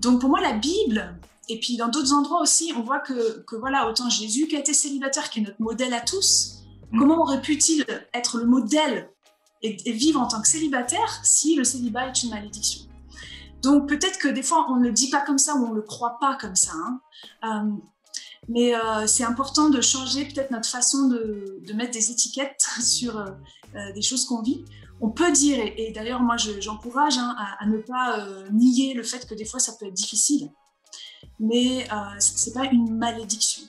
Donc 0.00 0.20
pour 0.20 0.28
moi, 0.28 0.40
la 0.40 0.52
Bible, 0.52 1.16
et 1.48 1.60
puis 1.60 1.76
dans 1.76 1.88
d'autres 1.88 2.12
endroits 2.12 2.42
aussi, 2.42 2.72
on 2.76 2.82
voit 2.82 2.98
que, 2.98 3.44
que, 3.44 3.54
voilà, 3.54 3.88
autant 3.88 4.10
Jésus 4.10 4.48
qui 4.48 4.56
a 4.56 4.58
été 4.58 4.74
célibataire, 4.74 5.30
qui 5.30 5.38
est 5.38 5.42
notre 5.42 5.62
modèle 5.62 5.94
à 5.94 6.00
tous, 6.00 6.64
mmh. 6.90 6.98
comment 6.98 7.22
aurait 7.22 7.40
pu-il 7.40 7.86
être 8.12 8.38
le 8.38 8.44
modèle 8.44 9.08
et, 9.62 9.76
et, 9.88 9.92
vivre 9.92 10.20
en 10.20 10.26
tant 10.26 10.40
que 10.40 10.48
célibataire 10.48 11.20
si 11.22 11.54
le 11.54 11.62
célibat 11.62 12.08
est 12.08 12.22
une 12.24 12.30
malédiction? 12.30 12.82
Donc 13.62 13.88
peut-être 13.88 14.18
que 14.18 14.28
des 14.28 14.42
fois, 14.42 14.66
on 14.70 14.76
ne 14.76 14.84
le 14.84 14.92
dit 14.92 15.10
pas 15.10 15.20
comme 15.20 15.38
ça 15.38 15.54
ou 15.54 15.66
on 15.66 15.70
ne 15.70 15.76
le 15.76 15.82
croit 15.82 16.18
pas 16.18 16.36
comme 16.36 16.56
ça. 16.56 16.72
Hein. 16.74 17.00
Euh, 17.44 17.70
mais 18.48 18.74
euh, 18.74 19.06
c'est 19.06 19.24
important 19.24 19.70
de 19.70 19.80
changer 19.80 20.24
peut-être 20.24 20.50
notre 20.50 20.68
façon 20.68 21.08
de, 21.08 21.60
mettre 21.74 21.92
des 21.92 22.10
étiquettes 22.10 22.66
sur 22.82 23.18
euh, 23.18 23.92
des 23.94 24.02
choses 24.02 24.24
qu'on 24.24 24.42
vit. 24.42 24.64
On 25.00 25.10
peut 25.10 25.32
dire, 25.32 25.58
et, 25.76 25.92
d'ailleurs 25.92 26.20
moi 26.20 26.36
j'encourage 26.36 27.14
je, 27.14 27.20
hein, 27.20 27.34
à, 27.58 27.66
ne 27.66 27.78
pas 27.78 28.20
euh, 28.20 28.48
nier 28.52 28.92
le 28.92 29.02
fait 29.02 29.26
que 29.26 29.34
des 29.34 29.46
fois 29.46 29.58
ça 29.58 29.72
peut 29.78 29.86
être 29.86 29.94
difficile, 29.94 30.50
mais 31.38 31.86
euh, 31.90 31.96
c'est 32.18 32.52
pas 32.52 32.66
une 32.66 32.96
malédiction. 32.96 33.62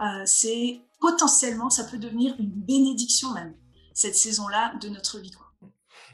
Euh, 0.00 0.22
c'est 0.24 0.80
potentiellement, 0.98 1.68
ça 1.68 1.84
peut 1.84 1.98
devenir 1.98 2.34
une 2.38 2.50
bénédiction 2.50 3.32
même, 3.34 3.54
cette 3.92 4.16
saison-là 4.16 4.74
de 4.80 4.88
notre 4.88 5.18
vie. 5.18 5.32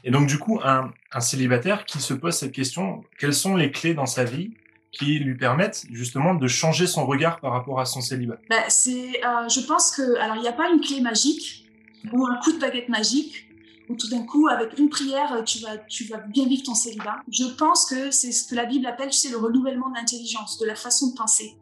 Et 0.03 0.11
donc 0.11 0.27
du 0.27 0.37
coup, 0.37 0.59
un 0.61 1.19
célibataire 1.19 1.85
qui 1.85 1.99
se 1.99 2.13
pose 2.13 2.35
cette 2.35 2.51
question, 2.51 3.03
quelles 3.17 3.33
sont 3.33 3.55
les 3.55 3.71
clés 3.71 3.93
dans 3.93 4.05
sa 4.05 4.23
vie 4.23 4.55
qui 4.97 5.19
lui 5.19 5.35
permettent 5.35 5.85
justement 5.91 6.35
de 6.35 6.47
changer 6.47 6.87
son 6.87 7.05
regard 7.05 7.39
par 7.39 7.51
rapport 7.51 7.79
à 7.79 7.85
son 7.85 8.01
célibat 8.01 8.37
bah, 8.49 8.63
c'est, 8.67 9.23
euh, 9.25 9.49
Je 9.49 9.61
pense 9.61 9.91
que, 9.91 10.17
alors 10.17 10.37
il 10.37 10.41
n'y 10.41 10.47
a 10.47 10.53
pas 10.53 10.69
une 10.69 10.81
clé 10.81 11.01
magique 11.01 11.65
ou 12.13 12.25
un 12.25 12.35
coup 12.37 12.51
de 12.51 12.59
baguette 12.59 12.89
magique 12.89 13.45
où 13.89 13.95
tout 13.95 14.09
d'un 14.09 14.23
coup, 14.23 14.47
avec 14.47 14.77
une 14.79 14.89
prière, 14.89 15.43
tu 15.45 15.59
vas, 15.59 15.77
tu 15.77 16.05
vas 16.05 16.17
bien 16.17 16.47
vivre 16.47 16.63
ton 16.63 16.73
célibat. 16.73 17.17
Je 17.29 17.45
pense 17.45 17.85
que 17.85 18.09
c'est 18.09 18.31
ce 18.31 18.47
que 18.47 18.55
la 18.55 18.65
Bible 18.65 18.85
appelle, 18.87 19.13
c'est 19.13 19.29
le 19.29 19.37
renouvellement 19.37 19.89
de 19.89 19.95
l'intelligence, 19.95 20.57
de 20.57 20.65
la 20.65 20.75
façon 20.75 21.11
de 21.11 21.13
penser. 21.15 21.55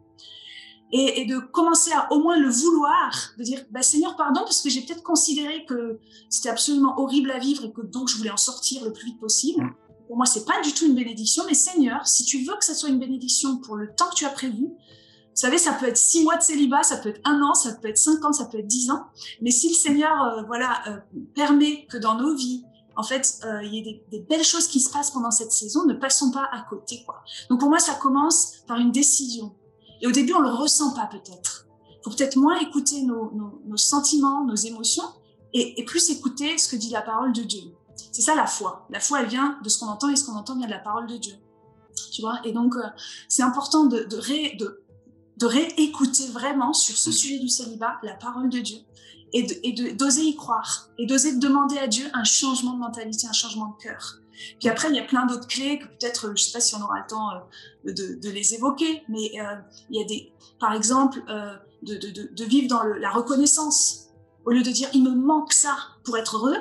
Et, 0.92 1.22
et, 1.22 1.24
de 1.26 1.38
commencer 1.38 1.90
à 1.92 2.12
au 2.12 2.22
moins 2.22 2.38
le 2.38 2.48
vouloir, 2.48 3.32
de 3.36 3.42
dire 3.42 3.60
bah, 3.70 3.82
Seigneur, 3.82 4.16
pardon, 4.16 4.40
parce 4.42 4.62
que 4.62 4.70
j'ai 4.70 4.82
peut-être 4.82 5.02
considéré 5.02 5.64
que 5.64 5.98
c'était 6.30 6.50
absolument 6.50 6.98
horrible 7.00 7.30
à 7.32 7.38
vivre 7.38 7.64
et 7.64 7.72
que 7.72 7.80
donc 7.80 8.08
je 8.08 8.16
voulais 8.16 8.30
en 8.30 8.36
sortir 8.36 8.84
le 8.84 8.92
plus 8.92 9.06
vite 9.06 9.18
possible. 9.18 9.74
Pour 10.06 10.16
moi, 10.16 10.26
c'est 10.26 10.44
pas 10.44 10.60
du 10.62 10.72
tout 10.72 10.86
une 10.86 10.94
bénédiction, 10.94 11.44
mais 11.46 11.54
Seigneur, 11.54 12.06
si 12.06 12.24
tu 12.24 12.44
veux 12.44 12.56
que 12.56 12.64
ça 12.64 12.74
soit 12.74 12.90
une 12.90 12.98
bénédiction 12.98 13.58
pour 13.58 13.76
le 13.76 13.94
temps 13.94 14.08
que 14.10 14.14
tu 14.14 14.24
as 14.24 14.30
prévu, 14.30 14.70
vous 15.34 15.40
savez, 15.40 15.58
ça 15.58 15.72
peut 15.72 15.88
être 15.88 15.96
six 15.96 16.22
mois 16.22 16.36
de 16.36 16.42
célibat, 16.42 16.84
ça 16.84 16.96
peut 16.96 17.08
être 17.08 17.20
un 17.24 17.42
an, 17.42 17.54
ça 17.54 17.72
peut 17.72 17.88
être 17.88 17.98
cinq 17.98 18.24
ans, 18.24 18.32
ça 18.32 18.44
peut 18.44 18.58
être 18.58 18.68
dix 18.68 18.88
ans. 18.92 19.06
Mais 19.40 19.50
si 19.50 19.68
le 19.68 19.74
Seigneur, 19.74 20.22
euh, 20.22 20.42
voilà, 20.46 20.80
euh, 20.86 20.98
permet 21.34 21.86
que 21.86 21.96
dans 21.96 22.14
nos 22.14 22.36
vies, 22.36 22.62
en 22.96 23.02
fait, 23.02 23.40
euh, 23.44 23.60
il 23.64 23.74
y 23.74 23.78
ait 23.78 24.04
des, 24.12 24.20
belles 24.20 24.44
choses 24.44 24.68
qui 24.68 24.78
se 24.78 24.92
passent 24.92 25.10
pendant 25.10 25.32
cette 25.32 25.50
saison, 25.50 25.86
ne 25.86 25.94
passons 25.94 26.30
pas 26.30 26.48
à 26.52 26.64
côté. 26.70 27.04
Donc 27.50 27.58
pour 27.58 27.68
moi, 27.68 27.80
ça 27.80 27.94
commence 27.94 28.58
par 28.68 28.78
une 28.78 28.92
décision. 28.92 29.56
Et 30.02 30.06
au 30.06 30.12
début, 30.12 30.34
on 30.34 30.40
le 30.40 30.50
ressent 30.50 30.94
pas 30.94 31.06
peut-être. 31.06 31.66
Faut 32.04 32.10
peut-être 32.10 32.36
moins 32.36 32.60
écouter 32.60 33.02
nos, 33.02 33.76
sentiments, 33.76 34.44
nos 34.44 34.54
émotions, 34.54 35.08
et 35.52 35.84
plus 35.84 36.10
écouter 36.10 36.58
ce 36.58 36.68
que 36.68 36.76
dit 36.76 36.90
la 36.90 37.02
parole 37.02 37.32
de 37.32 37.42
Dieu. 37.42 37.72
C'est 37.96 38.22
ça 38.22 38.34
la 38.34 38.46
foi. 38.46 38.86
La 38.90 39.00
foi, 39.00 39.22
elle 39.22 39.28
vient 39.28 39.58
de 39.62 39.68
ce 39.68 39.78
qu'on 39.78 39.86
entend 39.86 40.08
et 40.08 40.16
ce 40.16 40.24
qu'on 40.24 40.36
entend 40.36 40.56
vient 40.56 40.66
de 40.66 40.72
la 40.72 40.78
parole 40.78 41.06
de 41.06 41.16
Dieu. 41.16 41.34
Tu 42.12 42.22
vois? 42.22 42.40
Et 42.44 42.52
donc, 42.52 42.76
euh, 42.76 42.82
c'est 43.28 43.42
important 43.42 43.84
de, 43.86 44.04
de, 44.04 44.16
ré, 44.16 44.56
réécouter 45.40 46.26
vraiment 46.28 46.72
sur 46.72 46.96
ce 46.96 47.12
sujet 47.12 47.38
du 47.38 47.48
célibat 47.48 47.98
la 48.02 48.14
parole 48.14 48.50
de 48.50 48.60
Dieu 48.60 48.78
et 49.32 49.72
d'oser 49.94 50.22
y 50.22 50.36
croire 50.36 50.90
et 50.96 51.06
d'oser 51.06 51.34
demander 51.36 51.76
à 51.78 51.88
Dieu 51.88 52.06
un 52.12 52.22
changement 52.22 52.72
de 52.74 52.78
mentalité, 52.78 53.26
un 53.26 53.32
changement 53.32 53.74
de 53.76 53.82
cœur. 53.82 54.20
Puis 54.60 54.68
après, 54.68 54.88
il 54.90 54.94
y 54.94 55.00
a 55.00 55.04
plein 55.04 55.26
d'autres 55.26 55.48
clés 55.48 55.80
que 55.80 55.86
peut-être, 55.86 56.32
je 56.36 56.44
sais 56.44 56.52
pas 56.52 56.60
si 56.60 56.76
on 56.76 56.82
aura 56.82 57.00
le 57.00 57.06
temps 57.08 57.30
euh, 57.32 57.92
de, 57.92 58.30
les 58.30 58.54
évoquer, 58.54 59.02
mais 59.08 59.32
euh, 59.40 59.56
il 59.90 60.00
y 60.00 60.04
a 60.04 60.06
des, 60.06 60.32
par 60.60 60.72
exemple, 60.72 61.20
de, 61.82 62.44
vivre 62.44 62.68
dans 62.68 62.84
la 62.84 63.10
reconnaissance 63.10 64.04
au 64.44 64.50
lieu 64.50 64.62
de 64.62 64.70
dire 64.70 64.88
il 64.92 65.02
me 65.02 65.14
manque 65.14 65.52
ça 65.52 65.76
pour 66.04 66.16
être 66.16 66.36
heureux, 66.36 66.56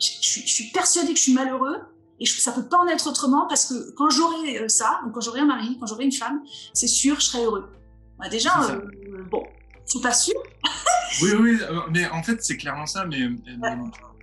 je, 0.00 0.10
je, 0.20 0.40
je 0.40 0.52
suis 0.52 0.70
persuadée 0.70 1.12
que 1.12 1.18
je 1.18 1.24
suis 1.24 1.34
malheureux 1.34 1.76
et 2.18 2.26
je, 2.26 2.38
ça 2.38 2.52
peut 2.52 2.66
pas 2.66 2.78
en 2.78 2.86
être 2.86 3.06
autrement 3.06 3.46
parce 3.46 3.66
que 3.66 3.92
quand 3.92 4.10
j'aurai 4.10 4.58
euh, 4.58 4.68
ça, 4.68 5.00
ou 5.06 5.10
quand 5.10 5.20
j'aurai 5.20 5.40
un 5.40 5.46
mari, 5.46 5.76
quand 5.80 5.86
j'aurai 5.86 6.04
une 6.04 6.12
femme, 6.12 6.42
c'est 6.74 6.86
sûr, 6.86 7.18
je 7.18 7.26
serai 7.26 7.44
heureux. 7.44 7.70
Bah, 8.18 8.28
déjà, 8.28 8.62
euh, 8.70 8.80
bon, 9.30 9.42
c'est 9.86 10.02
pas 10.02 10.12
sûr. 10.12 10.34
oui, 11.22 11.30
oui, 11.40 11.58
euh, 11.62 11.80
mais 11.90 12.06
en 12.08 12.22
fait, 12.22 12.42
c'est 12.44 12.58
clairement 12.58 12.86
ça. 12.86 13.06
Mais, 13.06 13.28
mais 13.28 13.76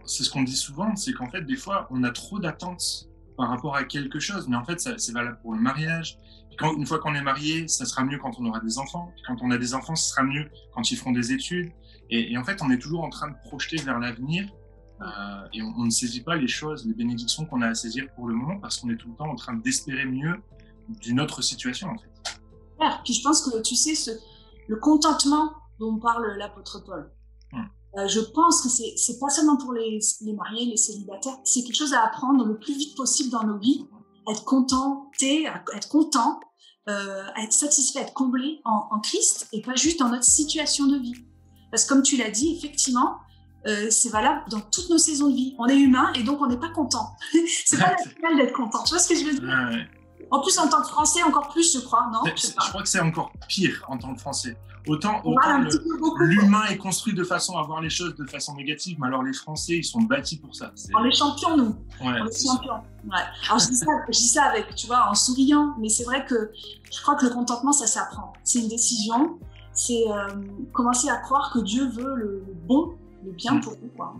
c'est 0.06 0.24
ce 0.24 0.30
qu'on 0.30 0.44
dit 0.44 0.56
souvent, 0.56 0.96
c'est 0.96 1.14
qu'en 1.14 1.30
fait, 1.30 1.42
des 1.42 1.56
fois, 1.56 1.88
on 1.90 2.04
a 2.04 2.12
trop 2.12 2.40
d'attentes 2.40 3.08
par 3.36 3.50
rapport 3.50 3.76
à 3.76 3.84
quelque 3.84 4.20
chose. 4.20 4.48
Mais 4.48 4.56
en 4.56 4.64
fait, 4.64 4.80
c'est 4.80 5.12
valable 5.12 5.40
pour 5.42 5.54
le 5.54 5.60
mariage. 5.60 6.18
Quand, 6.60 6.76
une 6.76 6.86
fois 6.86 7.00
qu'on 7.00 7.14
est 7.14 7.22
marié, 7.22 7.68
ça 7.68 7.86
sera 7.86 8.04
mieux 8.04 8.18
quand 8.18 8.40
on 8.40 8.46
aura 8.46 8.60
des 8.60 8.78
enfants. 8.78 9.12
Quand 9.28 9.38
on 9.42 9.52
a 9.52 9.58
des 9.58 9.74
enfants, 9.74 9.96
ce 9.96 10.10
sera 10.10 10.24
mieux 10.24 10.50
quand 10.74 10.90
ils 10.92 10.98
feront 10.98 11.12
des 11.12 11.32
études. 11.32 11.72
Et, 12.10 12.32
et 12.32 12.38
en 12.38 12.44
fait, 12.44 12.62
on 12.62 12.72
est 12.72 12.80
toujours 12.80 13.04
en 13.04 13.10
train 13.10 13.30
de 13.30 13.36
projeter 13.48 13.78
vers 13.78 14.00
l'avenir 14.00 14.48
euh, 15.02 15.48
et 15.54 15.62
on, 15.62 15.74
on, 15.78 15.86
ne 15.86 15.90
saisit 15.90 16.22
pas 16.22 16.36
les 16.36 16.48
choses, 16.48 16.86
les 16.86 16.94
bénédictions 16.94 17.46
qu'on 17.46 17.62
a 17.62 17.68
à 17.68 17.76
saisir 17.76 18.08
pour 18.16 18.28
le 18.28 18.36
moment 18.36 18.60
parce 18.60 18.78
qu'on 18.78 18.90
est 18.90 18.98
tout 18.98 19.10
le 19.10 19.16
temps 19.16 19.30
en 19.30 19.36
train 19.36 19.54
d'espérer 19.54 20.06
mieux 20.06 20.42
d'une 20.90 21.20
autre 21.22 21.42
situation 21.42 21.90
en 21.90 21.98
fait. 21.98 22.40
Ouais, 22.80 22.90
puis 23.04 23.14
je 23.14 23.22
pense 23.22 23.42
que 23.42 23.62
tu 23.62 23.76
sais, 23.76 23.94
ce, 23.94 24.12
le 24.68 24.78
contentement 24.78 25.52
dont 25.80 25.98
parle 26.00 26.36
l'apôtre 26.38 26.84
Paul, 26.84 27.12
hum. 27.54 27.70
euh, 27.98 28.08
je 28.08 28.20
pense 28.20 28.62
que 28.62 28.70
c'est 28.70 29.20
pas 29.20 29.30
seulement 29.30 29.58
pour 29.58 29.74
les, 29.74 30.00
les 30.22 30.34
mariés, 30.34 30.66
les 30.66 30.78
célibataires, 30.78 31.38
c'est 31.44 31.64
quelque 31.64 31.76
chose 31.78 31.94
à 31.94 32.04
apprendre 32.04 32.46
le 32.46 32.58
plus 32.58 32.76
vite 32.76 32.96
possible 32.96 33.30
dans 33.30 33.44
nos 33.44 33.60
vies, 33.60 33.86
être 34.32 34.46
contenté, 34.46 35.46
être 35.76 35.90
content, 35.90 36.40
euh, 36.90 37.24
être 37.44 37.54
satisfait, 37.54 38.00
être 38.00 38.14
comblé 38.14 38.62
en, 38.66 38.88
en 38.92 39.00
Christ 39.00 39.48
et 39.54 39.62
pas 39.62 39.76
juste 39.76 40.00
dans 40.00 40.10
notre 40.10 40.24
situation 40.24 40.88
de 40.88 40.98
vie. 40.98 41.16
Parce 41.70 41.84
que 41.84 41.90
comme 41.90 42.02
tu 42.02 42.18
l'as 42.18 42.32
dit, 42.32 42.56
effectivement, 42.56 43.18
euh, 43.68 43.88
c'est 43.90 44.10
valable 44.10 44.42
dans 44.50 44.62
toutes 44.62 44.90
nos 44.90 44.98
saisons 44.98 45.30
de 45.30 45.36
vie. 45.36 45.56
On 45.60 45.68
est 45.68 45.78
humain 45.78 46.12
et 46.16 46.24
donc 46.24 46.42
on 46.42 46.48
n'est 46.48 46.58
pas 46.58 46.70
content. 46.70 47.16
c'est 47.66 47.78
pas 47.78 47.90
naturel 47.90 48.38
d'être 48.38 48.54
content. 48.54 48.84
Tu 48.84 48.92
vois 48.92 49.00
ce 49.00 49.10
que 49.10 49.16
je 49.16 49.26
veux 49.26 49.34
dire? 49.34 49.44
Ouais. 49.44 49.88
En 50.32 50.42
plus, 50.42 50.58
en 50.58 50.68
tant 50.68 50.82
que 50.82 50.88
Français, 50.88 51.24
encore 51.24 51.48
plus, 51.50 51.74
je 51.74 51.80
crois, 51.80 52.10
non? 52.12 52.20
Je, 52.26 52.48
je, 52.48 52.70
crois 52.70 52.82
que 52.82 52.90
c'est 52.90 53.00
encore 53.00 53.32
pire 53.48 53.84
en 53.88 53.98
tant 53.98 54.14
que 54.14 54.20
Français. 54.20 54.58
Autant, 54.88 55.22
autant 55.26 55.60
l'humain 56.20 56.64
est 56.70 56.78
construit 56.78 57.14
de 57.14 57.24
façon 57.24 57.58
à 57.58 57.64
voir 57.64 57.82
les 57.82 57.90
choses 57.90 58.16
de 58.16 58.26
façon 58.26 58.56
négative, 58.56 58.98
mais 59.00 59.08
alors 59.08 59.22
les 59.22 59.34
Français, 59.34 59.78
ils 59.78 59.84
sont 59.84 60.02
bâtis 60.02 60.38
pour 60.38 60.56
ça. 60.56 60.72
On 60.96 61.04
est 61.04 61.12
champions, 61.12 61.58
nous. 61.58 61.76
Ouais, 62.02 62.22
on 62.22 62.26
est 62.26 62.46
champions. 62.46 62.82
Ouais. 63.06 63.20
Alors 63.48 63.60
je 63.60 63.68
dis, 63.68 63.76
ça, 63.76 63.86
je 64.08 64.18
dis 64.18 64.28
ça 64.28 64.46
avec, 64.46 64.74
tu 64.76 64.88
vois, 64.88 65.10
en 65.10 65.14
souriant, 65.14 65.76
mais 65.80 65.90
c'est 65.90 66.06
vrai 66.06 66.26
que 66.26 66.52
je 66.92 67.02
crois 67.02 67.16
que 67.16 67.26
le 67.26 67.32
contentement, 67.32 67.74
ça 67.74 67.88
s'apprend. 67.88 68.34
C'est 68.44 68.60
une 68.60 68.70
décision. 68.70 69.40
C'est 69.74 70.06
euh, 70.10 70.28
commencer 70.74 71.10
à 71.10 71.18
croire 71.18 71.52
que 71.54 71.60
Dieu 71.60 71.88
veut 71.90 72.16
le 72.16 72.44
bon 72.68 72.98
le 73.28 73.34
bien 73.34 73.56
mm. 73.56 73.62
pour 73.62 73.74
vous. 73.74 73.90
Quoi. 73.96 74.16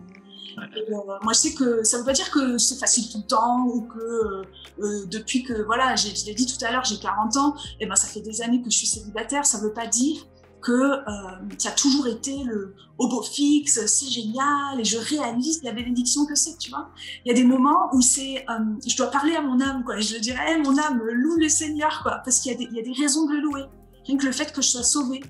Et, 0.76 0.92
euh, 0.92 0.96
moi, 1.22 1.34
je 1.34 1.40
sais 1.40 1.54
que 1.54 1.84
ça 1.84 1.98
ne 1.98 2.02
veut 2.02 2.08
pas 2.08 2.14
dire 2.14 2.32
que 2.32 2.58
c'est 2.58 2.80
facile 2.80 3.10
tout 3.12 3.20
le 3.20 3.28
temps 3.28 3.66
ou 3.68 3.82
que 3.82 4.00
euh, 4.00 4.44
euh 4.80 5.06
depuis 5.06 5.44
que, 5.44 5.64
voilà, 5.64 5.96
je 5.96 6.26
l'ai 6.26 6.34
dit 6.34 6.46
tout 6.46 6.64
à 6.66 6.72
l'heure, 6.72 6.84
j'ai 6.84 6.98
40 6.98 7.38
ans, 7.38 7.56
et 7.80 7.86
ben 7.86 7.96
ça 7.96 8.08
fait 8.08 8.22
des 8.22 8.42
années 8.42 8.62
que 8.62 8.70
je 8.70 8.78
suis 8.78 8.88
célibataire. 8.88 9.46
Ça 9.46 9.60
ne 9.60 9.64
veut 9.64 9.74
pas 9.74 9.88
dire 9.88 10.26
que 10.62 10.72
euh, 10.72 11.56
ça 11.58 11.70
a 11.70 11.72
toujours 11.72 12.08
été 12.08 12.44
le 12.44 12.76
hobo 12.98 13.22
fixe, 13.22 13.86
c'est 13.86 14.10
génial, 14.10 14.80
et 14.80 14.84
je 14.84 14.98
réalise 14.98 15.62
la 15.64 15.72
bénédiction 15.72 16.26
que 16.26 16.36
c'est, 16.36 16.58
tu 16.58 16.70
vois. 16.70 16.90
Il 17.24 17.30
y 17.30 17.32
a 17.32 17.36
des 17.36 17.44
moments 17.44 17.90
où 17.94 18.02
c'est, 18.02 18.44
euh, 18.50 18.60
je 18.86 18.98
dois 18.98 19.08
parler 19.08 19.36
à 19.36 19.42
mon 19.42 19.62
âme, 19.62 19.84
quoi, 19.86 19.98
et 19.98 20.02
je 20.02 20.18
dirais, 20.18 20.54
hey, 20.54 20.62
mon 20.62 20.78
âme, 20.78 21.02
loue 21.04 21.38
le 21.38 21.50
Seigneur, 21.50 22.02
quoi, 22.04 22.22
parce 22.24 22.40
qu'il 22.40 22.60
y, 22.60 22.76
y, 22.76 22.80
a 22.80 22.84
des 22.84 22.94
raisons 22.94 23.28
de 23.28 23.34
le 23.34 23.42
louer. 23.42 23.64
Rien 24.06 24.18
que 24.18 24.26
le 24.26 24.32
fait 24.32 24.52
que 24.52 24.62
je 24.62 24.68
sois 24.68 24.84
sauvée, 24.84 25.22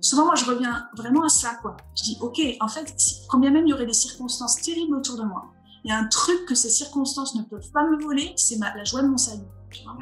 souvent, 0.00 0.26
moi, 0.26 0.34
je 0.34 0.44
reviens 0.44 0.88
vraiment 0.96 1.24
à 1.24 1.28
ça, 1.28 1.58
quoi. 1.62 1.76
Je 1.96 2.02
dis, 2.02 2.18
OK, 2.20 2.40
en 2.60 2.68
fait, 2.68 2.94
quand 3.28 3.38
bien 3.38 3.50
même 3.50 3.66
il 3.66 3.70
y 3.70 3.72
aurait 3.72 3.86
des 3.86 3.92
circonstances 3.92 4.56
terribles 4.60 4.96
autour 4.96 5.16
de 5.16 5.24
moi, 5.24 5.46
il 5.84 5.90
y 5.90 5.92
a 5.92 5.98
un 5.98 6.06
truc 6.06 6.44
que 6.46 6.54
ces 6.54 6.70
circonstances 6.70 7.34
ne 7.34 7.42
peuvent 7.42 7.70
pas 7.72 7.84
me 7.84 8.02
voler, 8.02 8.32
c'est 8.36 8.58
la 8.58 8.84
joie 8.84 9.02
de 9.02 9.08
mon 9.08 9.16
salut. 9.16 9.46
Tu 9.70 9.82
vois 9.84 9.96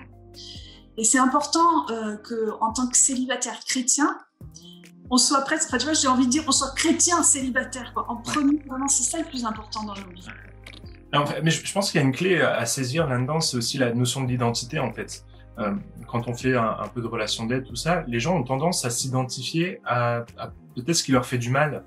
Et 0.96 1.04
c'est 1.04 1.18
important 1.18 1.88
euh, 1.90 2.16
que, 2.16 2.52
en 2.60 2.72
tant 2.72 2.86
que 2.88 2.96
célibataire 2.96 3.60
chrétien, 3.66 4.18
on 5.10 5.18
soit 5.18 5.42
presque, 5.42 5.68
enfin, 5.68 5.78
tu 5.78 5.84
vois, 5.84 5.94
j'ai 5.94 6.08
envie 6.08 6.26
de 6.26 6.30
dire, 6.30 6.44
on 6.48 6.52
soit 6.52 6.74
chrétien 6.74 7.22
célibataire, 7.22 7.92
quoi. 7.94 8.06
En 8.08 8.16
premier, 8.16 8.58
vraiment, 8.66 8.88
c'est 8.88 9.04
ça 9.04 9.18
le 9.18 9.24
plus 9.24 9.44
important 9.44 9.84
dans 9.84 9.94
nos 9.94 10.10
vies. 10.10 10.26
En 11.14 11.24
fait, 11.24 11.40
mais 11.42 11.50
je 11.50 11.72
pense 11.72 11.90
qu'il 11.90 12.00
y 12.00 12.04
a 12.04 12.06
une 12.06 12.12
clé 12.12 12.40
à 12.40 12.66
saisir 12.66 13.06
là-dedans, 13.06 13.40
c'est 13.40 13.56
aussi 13.56 13.78
la 13.78 13.94
notion 13.94 14.24
de 14.24 14.28
l'identité, 14.28 14.78
en 14.78 14.92
fait. 14.92 15.24
Euh, 15.58 15.74
quand 16.08 16.28
on 16.28 16.34
fait 16.34 16.54
un, 16.54 16.88
peu 16.94 17.00
de 17.00 17.06
relation 17.06 17.46
d'aide, 17.46 17.64
tout 17.64 17.76
ça, 17.76 18.04
les 18.06 18.20
gens 18.20 18.36
ont 18.36 18.42
tendance 18.42 18.84
à 18.84 18.90
s'identifier 18.90 19.80
à, 19.84 20.24
à 20.38 20.48
peut-être 20.74 20.94
ce 20.94 21.02
qui 21.02 21.12
leur 21.12 21.26
fait 21.26 21.38
du 21.38 21.50
mal. 21.50 21.84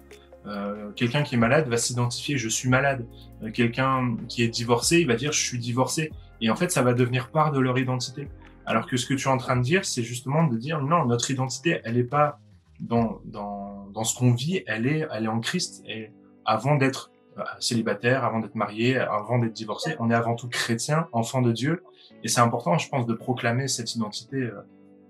Euh, 0.47 0.91
quelqu'un 0.91 1.23
qui 1.23 1.35
est 1.35 1.37
malade 1.37 1.67
va 1.67 1.77
s'identifier 1.77 2.37
je 2.37 2.49
suis 2.49 2.69
malade. 2.69 3.05
Euh, 3.43 3.51
quelqu'un 3.51 4.17
qui 4.27 4.43
est 4.43 4.47
divorcé, 4.47 4.99
il 4.99 5.07
va 5.07 5.15
dire 5.15 5.31
je 5.31 5.43
suis 5.43 5.59
divorcé. 5.59 6.11
Et 6.41 6.49
en 6.49 6.55
fait, 6.55 6.71
ça 6.71 6.81
va 6.81 6.93
devenir 6.93 7.29
part 7.29 7.51
de 7.51 7.59
leur 7.59 7.77
identité. 7.77 8.27
Alors 8.65 8.87
que 8.87 8.97
ce 8.97 9.05
que 9.05 9.13
tu 9.13 9.27
es 9.27 9.31
en 9.31 9.37
train 9.37 9.57
de 9.57 9.61
dire, 9.61 9.85
c'est 9.85 10.03
justement 10.03 10.45
de 10.45 10.57
dire 10.57 10.81
non, 10.81 11.05
notre 11.05 11.29
identité, 11.31 11.81
elle 11.83 11.95
n'est 11.95 12.03
pas 12.03 12.39
dans, 12.79 13.19
dans, 13.25 13.87
dans 13.93 14.03
ce 14.03 14.17
qu'on 14.17 14.33
vit, 14.33 14.63
elle 14.67 14.87
est, 14.87 15.05
elle 15.11 15.25
est 15.25 15.29
en 15.29 15.39
Christ. 15.39 15.83
Et 15.87 16.11
avant 16.45 16.75
d'être 16.75 17.11
euh, 17.37 17.43
célibataire, 17.59 18.23
avant 18.23 18.39
d'être 18.39 18.55
marié, 18.55 18.97
avant 18.97 19.39
d'être 19.39 19.53
divorcé, 19.53 19.95
on 19.99 20.09
est 20.09 20.15
avant 20.15 20.35
tout 20.35 20.47
chrétien, 20.47 21.07
enfant 21.11 21.41
de 21.41 21.51
Dieu. 21.51 21.83
Et 22.23 22.27
c'est 22.27 22.41
important, 22.41 22.77
je 22.77 22.89
pense, 22.89 23.05
de 23.05 23.13
proclamer 23.13 23.67
cette 23.67 23.95
identité 23.95 24.37
euh, 24.37 24.61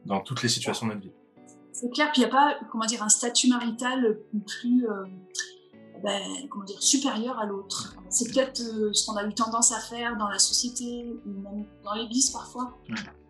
dans 0.06 0.20
toutes 0.20 0.44
les 0.44 0.50
situations 0.50 0.88
de 0.88 0.94
notre 0.94 1.06
vie. 1.06 1.14
C'est 1.72 1.90
clair, 1.92 2.12
puis 2.12 2.22
il 2.22 2.26
n'y 2.26 2.32
a 2.32 2.34
pas, 2.34 2.56
comment 2.72 2.86
dire, 2.86 3.02
un 3.04 3.10
statut 3.10 3.48
marital 3.48 4.20
plus, 4.46 4.86
euh, 4.90 5.06
ben, 6.04 6.22
comment 6.50 6.66
dire, 6.66 6.82
supérieur 6.82 7.40
à 7.40 7.46
l'autre. 7.46 7.96
C'est 8.10 8.34
peut-être 8.34 8.62
euh, 8.62 8.94
ce 8.94 9.06
qu'on 9.06 9.16
a 9.16 9.26
eu 9.26 9.34
tendance 9.34 9.72
à 9.72 9.80
faire 9.80 10.18
dans 10.18 10.28
la 10.28 10.40
société, 10.40 11.06
ou 11.26 11.42
même 11.42 11.66
dans 11.84 11.94
l'église 11.94 12.32
parfois. 12.32 12.78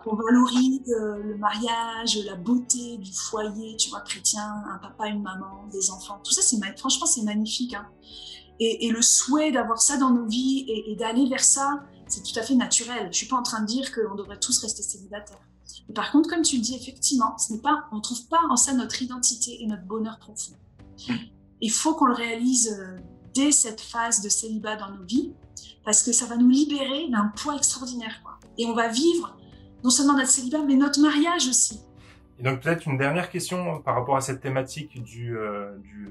On 0.05 0.15
valorise 0.15 0.81
euh, 0.89 1.21
le 1.21 1.38
mariage, 1.38 2.17
la 2.25 2.36
beauté 2.36 2.98
du 2.98 3.12
foyer, 3.13 3.75
tu 3.75 3.89
vois, 3.89 4.00
chrétien, 4.01 4.63
un 4.74 4.77
papa, 4.77 5.07
une 5.07 5.21
maman, 5.21 5.67
des 5.71 5.91
enfants. 5.91 6.19
Tout 6.24 6.31
ça, 6.31 6.41
c'est 6.41 6.57
franchement, 6.77 7.05
c'est 7.05 7.24
magnifique. 7.24 7.74
Hein. 7.74 7.86
Et, 8.62 8.88
et, 8.88 8.91
le 8.91 9.01
souhait 9.01 9.51
d'avoir 9.51 9.81
ça 9.81 9.98
dans 9.98 10.12
nos 10.12 10.25
vies 10.25 10.65
et, 10.67 10.91
et 10.91 10.95
d'aller 10.95 11.27
vers 11.29 11.43
ça, 11.43 11.83
c'est 12.09 12.23
tout 12.23 12.37
à 12.39 12.43
fait 12.43 12.55
naturel. 12.55 13.09
Je 13.11 13.17
suis 13.17 13.27
pas 13.27 13.37
en 13.37 13.43
train 13.43 13.61
de 13.61 13.65
dire 13.67 13.93
qu'on 13.93 14.15
devrait 14.15 14.39
tous 14.39 14.59
rester 14.59 14.81
célibataires. 14.81 15.39
Mais 15.87 15.93
par 15.93 16.11
contre, 16.11 16.29
comme 16.29 16.41
tu 16.41 16.57
le 16.57 16.61
dis, 16.61 16.75
effectivement, 16.75 17.37
ce 17.37 17.53
n'est 17.53 17.59
pas, 17.59 17.85
on 17.91 18.01
trouve 18.01 18.27
pas 18.27 18.41
en 18.49 18.55
ça 18.55 18.73
notre 18.73 19.01
identité 19.01 19.61
et 19.61 19.67
notre 19.67 19.83
bonheur 19.83 20.17
profond. 20.19 20.53
Il 21.61 21.71
faut 21.71 21.93
qu'on 21.93 22.05
le 22.05 22.13
réalise 22.13 22.77
euh, 22.79 22.97
dès 23.33 23.51
cette 23.51 23.81
phase 23.81 24.21
de 24.21 24.29
célibat 24.29 24.75
dans 24.75 24.91
nos 24.91 25.03
vies, 25.03 25.33
parce 25.85 26.03
que 26.03 26.11
ça 26.11 26.25
va 26.25 26.37
nous 26.37 26.49
libérer 26.49 27.09
d'un 27.09 27.31
poids 27.35 27.55
extraordinaire. 27.55 28.21
Quoi. 28.23 28.39
Et 28.57 28.65
on 28.65 28.73
va 28.73 28.87
vivre 28.87 29.37
non 29.83 29.89
seulement 29.89 30.15
notre 30.17 30.29
célibat, 30.29 30.63
mais 30.65 30.75
notre 30.75 30.99
mariage 30.99 31.47
aussi. 31.47 31.81
Et 32.39 32.43
donc 32.43 32.61
peut-être 32.61 32.87
une 32.87 32.97
dernière 32.97 33.29
question 33.29 33.81
par 33.81 33.95
rapport 33.95 34.15
à 34.15 34.21
cette 34.21 34.39
thématique 34.39 35.03
du, 35.03 35.37
euh, 35.37 35.77
du 35.79 36.09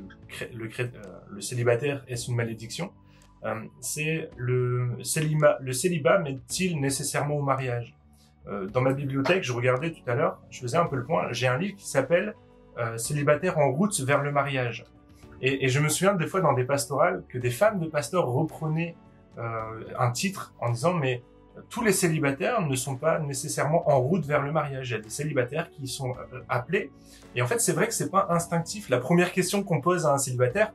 le, 0.53 0.69
euh, 0.81 0.91
le 1.31 1.41
célibataire 1.41 2.05
est-ce 2.07 2.31
une 2.31 2.37
malédiction? 2.37 2.87
euh, 2.87 3.08
c'est 3.81 4.31
le 4.37 4.97
célibat, 5.03 5.59
le 5.61 5.73
célibat 5.73 6.19
mène-t-il 6.19 6.81
nécessairement 6.81 7.37
au 7.37 7.43
mariage 7.43 7.95
euh, 8.49 8.67
Dans 8.67 8.81
ma 8.81 8.93
bibliothèque, 8.93 9.45
je 9.45 9.53
regardais 9.53 9.93
tout 9.93 10.09
à 10.09 10.15
l'heure, 10.15 10.41
je 10.51 10.61
faisais 10.61 10.77
un 10.77 10.87
peu 10.87 10.97
le 10.97 11.05
point, 11.05 11.29
j'ai 11.33 11.47
un 11.47 11.59
livre 11.59 11.77
qui 11.77 11.89
s'appelle 11.89 12.35
euh, 12.79 12.97
Célibataire 12.97 13.59
en 13.59 13.71
route 13.71 13.99
vers 14.01 14.23
le 14.23 14.33
mariage. 14.33 14.85
Et, 15.41 15.65
et, 15.65 15.69
je 15.69 15.79
me 15.79 15.89
souviens 15.89 16.15
des 16.15 16.27
fois 16.27 16.41
dans 16.41 16.53
des 16.53 16.65
pastorales 16.65 17.23
que 17.29 17.39
des 17.39 17.51
femmes 17.51 17.79
de 17.79 17.87
pasteurs 17.87 18.27
reprenaient 18.27 18.97
un 19.97 20.11
titre 20.11 20.53
en 20.59 20.73
disant 20.73 20.95
mais 20.95 21.23
tous 21.69 21.83
les 21.83 21.93
célibataires 21.93 22.61
ne 22.61 22.77
sont 22.77 22.97
pas 22.97 23.19
nécessairement 23.19 23.89
en 23.89 24.01
route 24.01 24.25
vers 24.25 24.43
le 24.43 24.53
mariage. 24.53 24.91
Il 24.91 24.93
y 24.93 24.97
a 24.97 25.01
des 25.01 25.11
célibataires 25.11 25.71
qui 25.71 25.87
sont 25.87 26.15
appelés. 26.49 26.91
Et 27.35 27.43
en 27.43 27.47
fait, 27.47 27.61
c'est 27.61 27.73
vrai 27.73 27.87
que 27.87 27.95
c'est 27.95 28.11
pas 28.11 28.27
instinctif. 28.31 28.89
La 28.89 28.99
première 28.99 29.33
question 29.33 29.63
qu'on 29.63 29.81
pose 29.81 30.07
à 30.07 30.13
un 30.13 30.19
célibataire, 30.19 30.73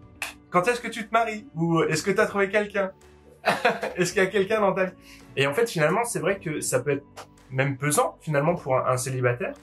quand 0.53 0.67
est-ce 0.67 0.79
que 0.79 0.87
tu 0.87 1.07
te 1.07 1.11
maries 1.11 1.47
Ou 1.55 1.81
est-ce 1.81 2.03
que 2.03 2.11
tu 2.11 2.21
as 2.21 2.27
trouvé 2.27 2.47
quelqu'un 2.47 2.91
Est-ce 3.95 4.13
qu'il 4.13 4.21
y 4.21 4.25
a 4.25 4.29
quelqu'un 4.29 4.61
dans 4.61 4.71
ta 4.71 4.85
vie 4.85 4.93
Et 5.35 5.47
en 5.47 5.53
fait, 5.53 5.67
finalement, 5.67 6.05
c'est 6.05 6.19
vrai 6.19 6.39
que 6.39 6.61
ça 6.61 6.79
peut 6.79 6.91
être 6.91 7.05
même 7.49 7.75
pesant, 7.75 8.17
finalement, 8.21 8.53
pour 8.53 8.77
un, 8.77 8.85
un 8.85 8.97
célibataire. 8.97 9.55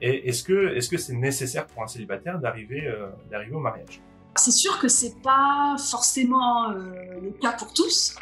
Et 0.00 0.28
est-ce 0.28 0.42
que 0.42 0.74
est-ce 0.74 0.88
que 0.88 0.96
c'est 0.96 1.12
nécessaire 1.12 1.66
pour 1.66 1.82
un 1.82 1.86
célibataire 1.86 2.38
d'arriver 2.38 2.86
euh, 2.86 3.08
d'arriver 3.30 3.54
au 3.54 3.60
mariage 3.60 4.00
C'est 4.36 4.52
sûr 4.52 4.78
que 4.78 4.88
c'est 4.88 5.20
pas 5.20 5.76
forcément 5.90 6.70
euh, 6.70 7.20
le 7.20 7.30
cas 7.32 7.52
pour 7.52 7.74
tous. 7.74 8.16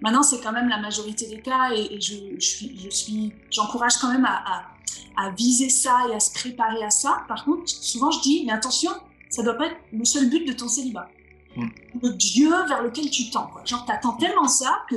Maintenant, 0.00 0.22
c'est 0.22 0.40
quand 0.42 0.52
même 0.52 0.68
la 0.68 0.78
majorité 0.78 1.26
des 1.26 1.40
cas, 1.40 1.72
et, 1.74 1.94
et 1.94 2.00
je, 2.00 2.14
je, 2.38 2.46
suis 2.46 2.78
je 2.78 2.90
suis 2.90 3.32
j'encourage 3.50 3.96
quand 3.96 4.12
même 4.12 4.26
à, 4.26 4.44
à, 5.16 5.26
à 5.26 5.30
viser 5.30 5.70
ça 5.70 6.06
et 6.10 6.14
à 6.14 6.20
se 6.20 6.32
préparer 6.32 6.84
à 6.84 6.90
ça. 6.90 7.24
Par 7.26 7.44
contre, 7.44 7.68
souvent 7.68 8.12
je 8.12 8.20
dis, 8.20 8.44
mais 8.46 8.52
attention, 8.52 8.92
ça 9.30 9.42
doit 9.42 9.54
pas 9.54 9.66
être 9.66 9.80
le 9.92 10.04
seul 10.04 10.28
but 10.28 10.46
de 10.46 10.52
ton 10.52 10.68
célibat. 10.68 11.08
Le 12.02 12.10
Dieu 12.10 12.50
vers 12.66 12.82
lequel 12.82 13.10
tu 13.10 13.30
tends. 13.30 13.46
Quoi. 13.46 13.64
Genre, 13.64 13.84
t'attends 13.84 14.16
tellement 14.16 14.48
ça 14.48 14.82
que, 14.88 14.96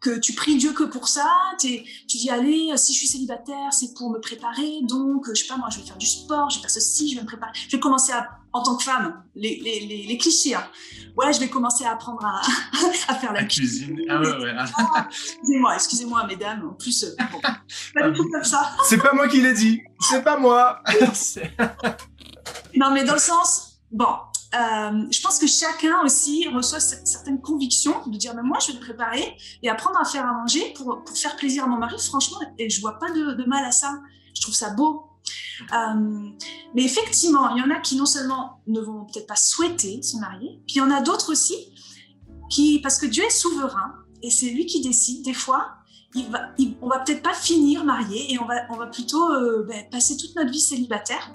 que 0.00 0.18
tu 0.18 0.32
pries 0.32 0.56
Dieu 0.56 0.72
que 0.72 0.84
pour 0.84 1.08
ça. 1.08 1.28
tu 1.58 1.82
dis, 2.06 2.30
allez, 2.30 2.76
si 2.76 2.92
je 2.92 2.98
suis 2.98 3.08
célibataire, 3.08 3.72
c'est 3.72 3.94
pour 3.94 4.10
me 4.10 4.18
préparer. 4.18 4.80
Donc, 4.82 5.28
je 5.28 5.34
sais 5.34 5.48
pas, 5.48 5.56
moi, 5.56 5.68
je 5.70 5.78
vais 5.80 5.86
faire 5.86 5.96
du 5.96 6.06
sport, 6.06 6.50
je 6.50 6.56
vais 6.56 6.62
faire 6.62 6.70
ceci, 6.70 7.10
je 7.10 7.16
vais 7.16 7.22
me 7.22 7.26
préparer. 7.26 7.52
Je 7.54 7.76
vais 7.76 7.80
commencer 7.80 8.12
à, 8.12 8.28
en 8.52 8.62
tant 8.62 8.76
que 8.76 8.82
femme, 8.84 9.22
les, 9.34 9.60
les, 9.60 10.06
les, 10.06 10.18
clichés. 10.18 10.54
Hein. 10.54 10.64
Ouais, 11.16 11.32
je 11.32 11.40
vais 11.40 11.48
commencer 11.48 11.84
à 11.84 11.92
apprendre 11.92 12.24
à, 12.24 12.40
à 13.08 13.14
faire 13.14 13.32
la, 13.32 13.44
cuisine. 13.44 13.98
Ah 14.08 14.20
ouais, 14.20 14.36
ouais. 14.38 14.52
Ah, 14.56 15.08
excusez-moi, 15.08 15.74
excusez-moi, 15.74 16.26
mesdames. 16.26 16.68
En 16.68 16.74
plus, 16.74 17.04
euh, 17.04 17.16
pas 17.94 18.10
du 18.10 18.16
tout 18.16 18.28
comme 18.30 18.44
ça. 18.44 18.70
C'est 18.88 18.98
pas 18.98 19.12
moi 19.12 19.28
qui 19.28 19.40
l'ai 19.40 19.54
dit. 19.54 19.80
C'est 20.00 20.22
pas 20.22 20.38
moi. 20.38 20.82
non, 22.76 22.92
mais 22.92 23.04
dans 23.04 23.14
le 23.14 23.18
sens, 23.18 23.80
bon, 23.90 24.06
euh, 24.54 25.06
je 25.10 25.20
pense 25.20 25.38
que 25.38 25.46
chacun 25.46 26.00
aussi 26.04 26.48
reçoit 26.48 26.80
certaines 26.80 27.40
convictions 27.40 28.06
de 28.06 28.16
dire 28.16 28.34
mais 28.34 28.42
moi 28.42 28.58
je 28.60 28.68
vais 28.72 28.78
me 28.78 28.82
préparer 28.82 29.36
et 29.62 29.68
apprendre 29.68 29.98
à 30.00 30.06
faire 30.06 30.26
à 30.26 30.32
manger 30.32 30.72
pour, 30.74 31.02
faire 31.14 31.36
plaisir 31.36 31.64
à 31.64 31.66
mon 31.66 31.76
mari. 31.76 31.96
Franchement 31.98 32.38
et 32.58 32.70
je 32.70 32.80
vois 32.80 32.98
pas 32.98 33.10
de, 33.10 33.44
mal 33.46 33.64
à 33.64 33.72
ça. 33.72 34.00
Je 34.34 34.40
trouve 34.40 34.54
ça 34.54 34.70
beau. 34.70 35.04
Euh, 35.72 36.30
mais 36.74 36.84
effectivement 36.84 37.54
il 37.54 37.62
y 37.62 37.62
en 37.62 37.70
a 37.70 37.80
qui 37.80 37.96
non 37.96 38.06
seulement 38.06 38.60
ne 38.66 38.80
vont 38.80 39.04
peut-être 39.04 39.26
pas 39.26 39.36
souhaiter 39.36 40.00
se 40.02 40.16
marier 40.16 40.62
puis 40.66 40.76
il 40.76 40.78
y 40.78 40.80
en 40.80 40.90
a 40.90 41.02
d'autres 41.02 41.32
aussi 41.32 41.56
qui 42.48 42.78
parce 42.80 42.98
que 42.98 43.06
Dieu 43.06 43.24
est 43.24 43.30
souverain 43.30 43.94
et 44.22 44.30
c'est 44.30 44.50
lui 44.50 44.66
qui 44.66 44.80
décide 44.80 45.24
des 45.24 45.34
fois 45.34 45.78
il 46.14 46.30
va, 46.30 46.54
on 46.80 46.88
va 46.88 47.00
peut-être 47.00 47.22
pas 47.22 47.34
finir 47.34 47.84
marié 47.84 48.32
et 48.32 48.38
on 48.38 48.46
va, 48.46 48.54
on 48.70 48.76
va 48.76 48.86
plutôt 48.86 49.30
euh, 49.32 49.66
ben, 49.68 49.84
passer 49.90 50.16
toute 50.16 50.34
notre 50.36 50.50
vie 50.50 50.60
célibataire 50.60 51.32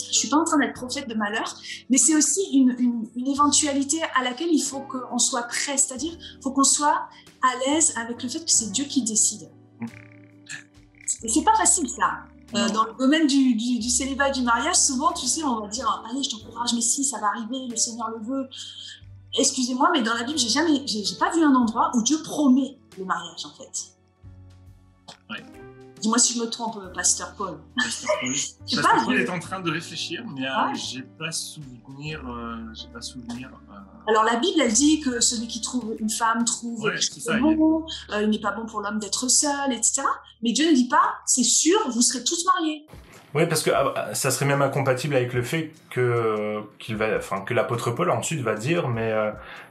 je 0.00 0.18
suis 0.18 0.28
pas 0.28 0.36
en 0.36 0.44
train 0.44 0.58
d'être 0.58 0.74
prophète 0.74 1.08
de 1.08 1.14
malheur, 1.14 1.54
mais 1.90 1.98
c'est 1.98 2.14
aussi 2.14 2.40
une, 2.52 3.06
éventualité 3.26 4.00
à 4.14 4.24
laquelle 4.24 4.50
il 4.50 4.62
faut 4.62 4.80
qu'on 4.80 5.18
soit 5.18 5.42
prêt, 5.42 5.76
c'est-à-dire 5.76 6.16
faut 6.42 6.52
qu'on 6.52 6.64
soit 6.64 7.08
à 7.42 7.58
l'aise 7.66 7.94
avec 7.96 8.22
le 8.22 8.28
fait 8.28 8.44
que 8.44 8.50
c'est 8.50 8.70
Dieu 8.72 8.84
qui 8.84 9.02
décide. 9.02 9.50
Et 11.22 11.28
c'est 11.28 11.42
pas 11.42 11.54
facile 11.56 11.88
ça. 11.88 12.24
Euh, 12.54 12.68
dans 12.70 12.84
le 12.84 12.94
domaine 12.94 13.26
du, 13.26 13.54
du, 13.54 13.90
célibat 13.90 14.30
et 14.30 14.32
du 14.32 14.40
mariage, 14.40 14.76
souvent, 14.76 15.12
tu 15.12 15.26
sais, 15.26 15.44
on 15.44 15.60
va 15.60 15.68
dire 15.68 16.02
Allez, 16.08 16.22
je 16.22 16.30
t'encourage, 16.30 16.72
mais 16.74 16.80
si, 16.80 17.04
ça 17.04 17.18
va 17.18 17.26
arriver, 17.28 17.66
le 17.68 17.76
Seigneur 17.76 18.08
le 18.10 18.24
veut. 18.24 18.48
Excusez-moi, 19.38 19.90
mais 19.92 20.00
dans 20.00 20.14
la 20.14 20.22
Bible, 20.22 20.38
j'ai 20.38 20.48
jamais, 20.48 20.86
j'ai 20.86 21.02
pas 21.18 21.30
vu 21.30 21.42
un 21.42 21.54
endroit 21.54 21.90
où 21.94 22.02
Dieu 22.02 22.22
promet 22.22 22.78
le 22.96 23.04
mariage, 23.04 23.44
en 23.44 23.50
fait. 23.50 23.92
Dis-moi 26.00 26.18
si 26.18 26.34
je 26.34 26.40
me 26.40 26.46
trompe, 26.48 26.76
euh, 26.76 26.88
Pasteur 26.92 27.34
Paul. 27.34 27.58
Pasteur 27.76 28.10
Paul. 28.20 28.30
Pasteur 28.30 29.04
Paul 29.04 29.20
est 29.20 29.30
en 29.30 29.38
train 29.38 29.60
de 29.60 29.70
réfléchir, 29.70 30.24
mais 30.34 30.46
euh, 30.46 30.50
ah. 30.52 30.72
j'ai 30.74 31.02
pas 31.02 31.32
souvenir. 31.32 32.22
Euh, 32.28 32.56
j'ai 32.74 32.88
pas 32.88 33.00
souvenir. 33.00 33.50
Alors 34.06 34.24
la 34.24 34.36
Bible, 34.36 34.60
elle 34.60 34.72
dit 34.72 35.00
que 35.00 35.20
celui 35.20 35.48
qui 35.48 35.60
trouve 35.60 35.94
une 35.98 36.10
femme 36.10 36.44
trouve 36.44 36.80
ouais, 36.82 37.00
ça, 37.00 37.38
bon. 37.38 37.84
Il 38.20 38.30
n'est 38.30 38.40
pas 38.40 38.52
bon 38.52 38.66
pour 38.66 38.80
l'homme 38.80 38.98
d'être 38.98 39.28
seul, 39.28 39.72
etc. 39.72 40.02
Mais 40.42 40.52
Dieu 40.52 40.70
ne 40.70 40.74
dit 40.74 40.88
pas, 40.88 41.14
c'est 41.26 41.44
sûr, 41.44 41.78
vous 41.90 42.02
serez 42.02 42.24
tous 42.24 42.44
mariés. 42.44 42.86
Oui, 43.34 43.46
parce 43.46 43.62
que 43.62 43.70
ah, 43.70 44.14
ça 44.14 44.30
serait 44.30 44.46
même 44.46 44.62
incompatible 44.62 45.14
avec 45.14 45.34
le 45.34 45.42
fait 45.42 45.72
que 45.90 46.62
qu'il 46.78 46.96
va, 46.96 47.16
enfin 47.16 47.42
que 47.42 47.52
l'apôtre 47.52 47.90
Paul 47.90 48.10
ensuite 48.10 48.40
va 48.40 48.54
dire, 48.54 48.88
mais 48.88 49.12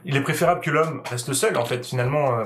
il 0.04 0.16
est 0.16 0.20
préférable 0.20 0.60
que 0.60 0.70
l'homme 0.70 1.02
reste 1.10 1.32
seul. 1.32 1.56
En 1.56 1.64
fait, 1.64 1.84
finalement, 1.84 2.44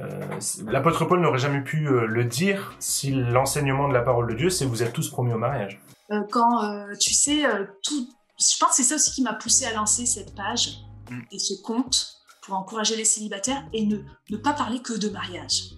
euh, 0.00 0.38
l'apôtre 0.66 1.04
Paul 1.04 1.20
n'aurait 1.20 1.38
jamais 1.38 1.60
pu 1.60 1.86
euh, 1.86 2.06
le 2.06 2.24
dire 2.24 2.74
si 2.78 3.10
l'enseignement 3.10 3.88
de 3.88 3.94
la 3.94 4.00
parole 4.00 4.28
de 4.28 4.34
Dieu, 4.34 4.50
c'est 4.50 4.64
vous 4.64 4.82
êtes 4.82 4.92
tous 4.92 5.10
promis 5.10 5.32
au 5.32 5.38
mariage. 5.38 5.80
Euh, 6.10 6.20
quand 6.30 6.86
tu 6.98 7.14
sais, 7.14 7.42
tout, 7.82 8.08
je 8.38 8.58
pense 8.58 8.70
que 8.70 8.76
c'est 8.76 8.82
ça 8.82 8.94
aussi 8.96 9.12
qui 9.12 9.22
m'a 9.22 9.34
poussé 9.34 9.66
à 9.66 9.72
lancer 9.72 10.06
cette 10.06 10.34
page 10.34 10.78
mm. 11.10 11.20
et 11.30 11.38
ce 11.38 11.54
compte 11.62 12.18
pour 12.42 12.56
encourager 12.56 12.96
les 12.96 13.04
célibataires 13.04 13.64
et 13.72 13.86
ne, 13.86 13.98
ne 14.30 14.36
pas 14.36 14.52
parler 14.52 14.80
que 14.80 14.98
de 14.98 15.08
mariage. 15.08 15.74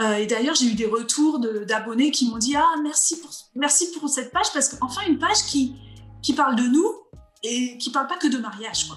Et 0.00 0.26
d'ailleurs, 0.26 0.54
j'ai 0.54 0.66
eu 0.66 0.74
des 0.74 0.86
retours 0.86 1.40
d'abonnés 1.66 2.10
qui 2.10 2.28
m'ont 2.28 2.38
dit 2.38 2.54
Ah, 2.54 2.74
merci 2.82 3.16
pour, 3.90 4.08
cette 4.08 4.32
page, 4.32 4.46
parce 4.52 4.68
qu'enfin, 4.68 5.02
une 5.08 5.18
page 5.18 5.42
qui, 5.46 5.74
parle 6.36 6.56
de 6.56 6.62
nous 6.62 6.94
et 7.42 7.78
qui 7.78 7.90
parle 7.90 8.06
pas 8.06 8.16
que 8.16 8.28
de 8.28 8.38
mariage. 8.38 8.88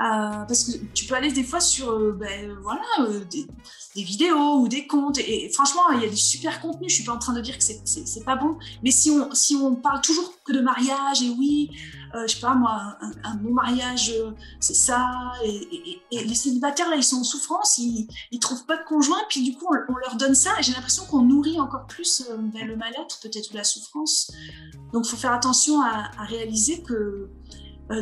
Euh, 0.00 0.44
parce 0.48 0.64
que 0.64 0.72
tu 0.92 1.06
peux 1.06 1.14
aller 1.14 1.30
des 1.30 1.44
fois 1.44 1.60
sur 1.60 1.90
euh, 1.90 2.12
ben, 2.18 2.52
voilà, 2.62 2.82
euh, 3.00 3.20
des, 3.30 3.46
vidéos 4.02 4.56
ou 4.58 4.66
des 4.66 4.88
comptes, 4.88 5.18
et, 5.18 5.48
franchement, 5.54 5.82
il 5.94 6.02
y 6.02 6.04
a 6.04 6.08
des 6.08 6.16
super 6.16 6.60
contenus. 6.60 6.90
Je 6.90 6.96
suis 6.96 7.04
pas 7.04 7.12
en 7.12 7.18
train 7.18 7.32
de 7.32 7.40
dire 7.40 7.56
que 7.56 7.62
c'est 7.62 8.24
pas 8.24 8.34
bon, 8.34 8.58
mais 8.82 8.90
si 8.90 9.10
on, 9.12 9.32
si 9.32 9.54
on 9.54 9.76
parle 9.76 10.00
toujours 10.00 10.32
que 10.44 10.52
de 10.52 10.60
mariage, 10.60 11.22
et 11.22 11.30
oui, 11.30 11.70
je 12.12 12.34
sais 12.34 12.40
pas 12.40 12.54
moi, 12.54 12.96
un, 13.22 13.34
bon 13.36 13.52
mariage, 13.52 14.12
c'est 14.58 14.74
ça, 14.74 15.32
et, 15.44 16.00
les 16.10 16.34
célibataires 16.34 16.90
là, 16.90 16.96
ils 16.96 17.04
sont 17.04 17.18
en 17.18 17.24
souffrance, 17.24 17.78
ils, 17.78 18.08
ils 18.32 18.40
trouvent 18.40 18.66
pas 18.66 18.76
de 18.76 18.84
conjoint, 18.84 19.22
puis 19.28 19.42
du 19.42 19.54
coup, 19.56 19.66
on, 19.88 19.96
leur 19.96 20.16
donne 20.16 20.34
ça, 20.34 20.50
et 20.58 20.62
j'ai 20.64 20.72
l'impression 20.72 21.04
qu'on 21.06 21.22
nourrit 21.22 21.60
encore 21.60 21.86
plus 21.86 22.24
ben, 22.52 22.66
le 22.66 22.76
mal-être, 22.76 23.20
peut-être, 23.22 23.52
ou 23.52 23.56
la 23.56 23.64
souffrance. 23.64 24.32
Donc, 24.92 25.06
faut 25.06 25.16
faire 25.16 25.32
attention 25.32 25.80
à 25.82 26.24
réaliser 26.24 26.82
que 26.82 27.30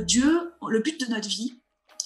Dieu, 0.07 0.52
le 0.66 0.81
but 0.81 0.98
de 1.07 1.12
notre 1.12 1.28
vie, 1.28 1.62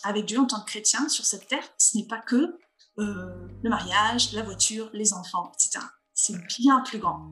avec 0.07 0.25
Dieu 0.25 0.39
en 0.39 0.47
tant 0.47 0.61
que 0.61 0.67
chrétien 0.67 1.09
sur 1.09 1.25
cette 1.25 1.49
terre, 1.49 1.65
ce 1.79 1.99
n'est 1.99 2.07
pas 2.07 2.19
que 2.19 2.59
euh, 2.99 3.49
le 3.63 3.71
mariage, 3.71 4.33
la 4.33 4.43
voiture, 4.43 4.89
les 4.93 5.13
enfants, 5.13 5.53
etc. 5.55 5.85
C'est 6.15 6.37
bien 6.59 6.81
plus 6.81 6.99
grand. 6.99 7.31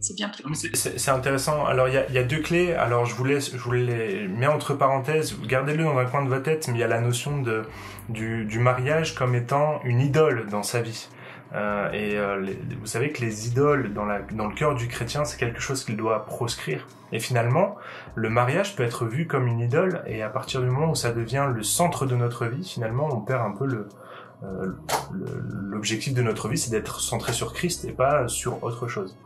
C'est 0.00 0.16
bien 0.16 0.28
plus 0.28 0.42
grand. 0.42 0.54
C'est 0.54 1.10
intéressant. 1.10 1.64
Alors, 1.64 1.86
il 1.88 1.94
y, 1.94 2.18
a, 2.18 2.24
deux 2.24 2.40
clés. 2.40 2.72
Alors, 2.72 3.06
je 3.06 3.14
vous, 3.14 3.24
laisse, 3.24 3.52
je 3.52 3.58
vous 3.58 3.70
les 3.70 4.26
mets 4.26 4.48
entre 4.48 4.74
parenthèses. 4.74 5.38
Gardez-le 5.44 5.84
dans 5.84 5.96
un 5.96 6.06
coin 6.06 6.24
de 6.24 6.28
votre 6.28 6.42
tête, 6.42 6.66
mais 6.66 6.74
il 6.74 6.80
y 6.80 6.84
a 6.84 6.88
la 6.88 7.00
notion 7.00 7.40
de, 7.40 7.62
du 8.08 8.58
mariage 8.58 9.14
comme 9.14 9.36
étant 9.36 9.80
une 9.84 10.00
idole 10.00 10.48
dans 10.48 10.64
sa 10.64 10.82
vie. 10.82 11.06
Euh, 11.54 11.90
et 11.92 12.16
euh, 12.18 12.46
vous 12.80 12.86
savez 12.86 13.12
que 13.12 13.20
les 13.20 13.48
idoles 13.48 13.92
dans, 13.92 14.04
la, 14.04 14.20
dans 14.20 14.46
le 14.46 14.54
cœur 14.54 14.74
du 14.74 14.88
chrétien, 14.88 15.24
c'est 15.24 15.38
quelque 15.38 15.60
chose 15.60 15.84
qu'il 15.84 15.96
doit 15.96 16.24
proscrire. 16.24 16.86
Et 17.12 17.18
finalement, 17.18 17.76
le 18.14 18.30
mariage 18.30 18.74
peut 18.74 18.82
être 18.82 19.04
vu 19.04 19.26
comme 19.26 19.46
une 19.46 19.60
idole, 19.60 20.02
et 20.06 20.22
à 20.22 20.30
partir 20.30 20.62
du 20.62 20.68
moment 20.68 20.90
où 20.90 20.94
ça 20.94 21.12
devient 21.12 21.48
le 21.52 21.62
centre 21.62 22.06
de 22.06 22.16
notre 22.16 22.46
vie, 22.46 22.66
finalement, 22.66 23.08
on 23.12 23.20
perd 23.20 23.42
un 23.42 23.50
peu 23.50 23.66
le, 23.66 23.88
euh, 24.44 24.72
l'objectif 25.12 26.14
de 26.14 26.22
notre 26.22 26.48
vie, 26.48 26.58
c'est 26.58 26.70
d'être 26.70 27.00
centré 27.00 27.32
sur 27.32 27.52
Christ 27.52 27.84
et 27.84 27.92
pas 27.92 28.28
sur 28.28 28.62
autre 28.64 28.88
chose. 28.88 29.16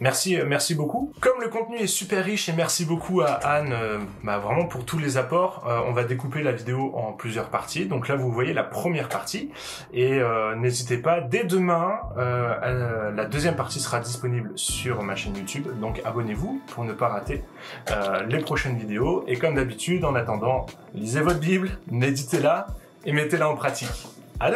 Merci, 0.00 0.38
euh, 0.38 0.44
merci 0.46 0.74
beaucoup. 0.74 1.12
Comme 1.20 1.40
le 1.40 1.48
contenu 1.48 1.76
est 1.76 1.86
super 1.86 2.24
riche 2.24 2.48
et 2.48 2.52
merci 2.52 2.84
beaucoup 2.84 3.22
à 3.22 3.32
Anne, 3.32 3.72
euh, 3.72 3.98
bah, 4.24 4.38
vraiment 4.38 4.66
pour 4.66 4.84
tous 4.84 4.98
les 4.98 5.16
apports. 5.16 5.64
on 5.86 5.92
va 5.92 6.04
découper 6.04 6.42
la 6.42 6.52
vidéo 6.52 6.92
en 6.96 7.12
plusieurs 7.12 7.48
parties. 7.48 7.86
Donc 7.86 8.08
là, 8.08 8.16
vous 8.16 8.30
voyez 8.30 8.52
la 8.52 8.64
première 8.64 9.08
partie 9.08 9.50
et 9.92 10.20
n'hésitez 10.56 10.98
pas. 10.98 11.20
Dès 11.20 11.44
demain, 11.44 12.00
la 12.16 13.24
deuxième 13.24 13.56
partie 13.56 13.80
sera 13.80 14.00
disponible 14.00 14.52
sur 14.56 15.02
ma 15.02 15.14
chaîne 15.14 15.36
YouTube. 15.36 15.66
Donc 15.80 16.00
abonnez-vous 16.04 16.60
pour 16.68 16.84
ne 16.84 16.92
pas 16.92 17.08
rater 17.08 17.44
les 18.28 18.38
prochaines 18.38 18.76
vidéos. 18.76 19.24
Et 19.26 19.36
comme 19.36 19.54
d'habitude, 19.54 20.04
en 20.04 20.14
attendant, 20.14 20.66
lisez 20.94 21.20
votre 21.20 21.40
Bible, 21.40 21.70
méditez-la 21.90 22.66
et 23.04 23.12
mettez-la 23.12 23.48
en 23.48 23.56
pratique. 23.56 24.08
À 24.42 24.50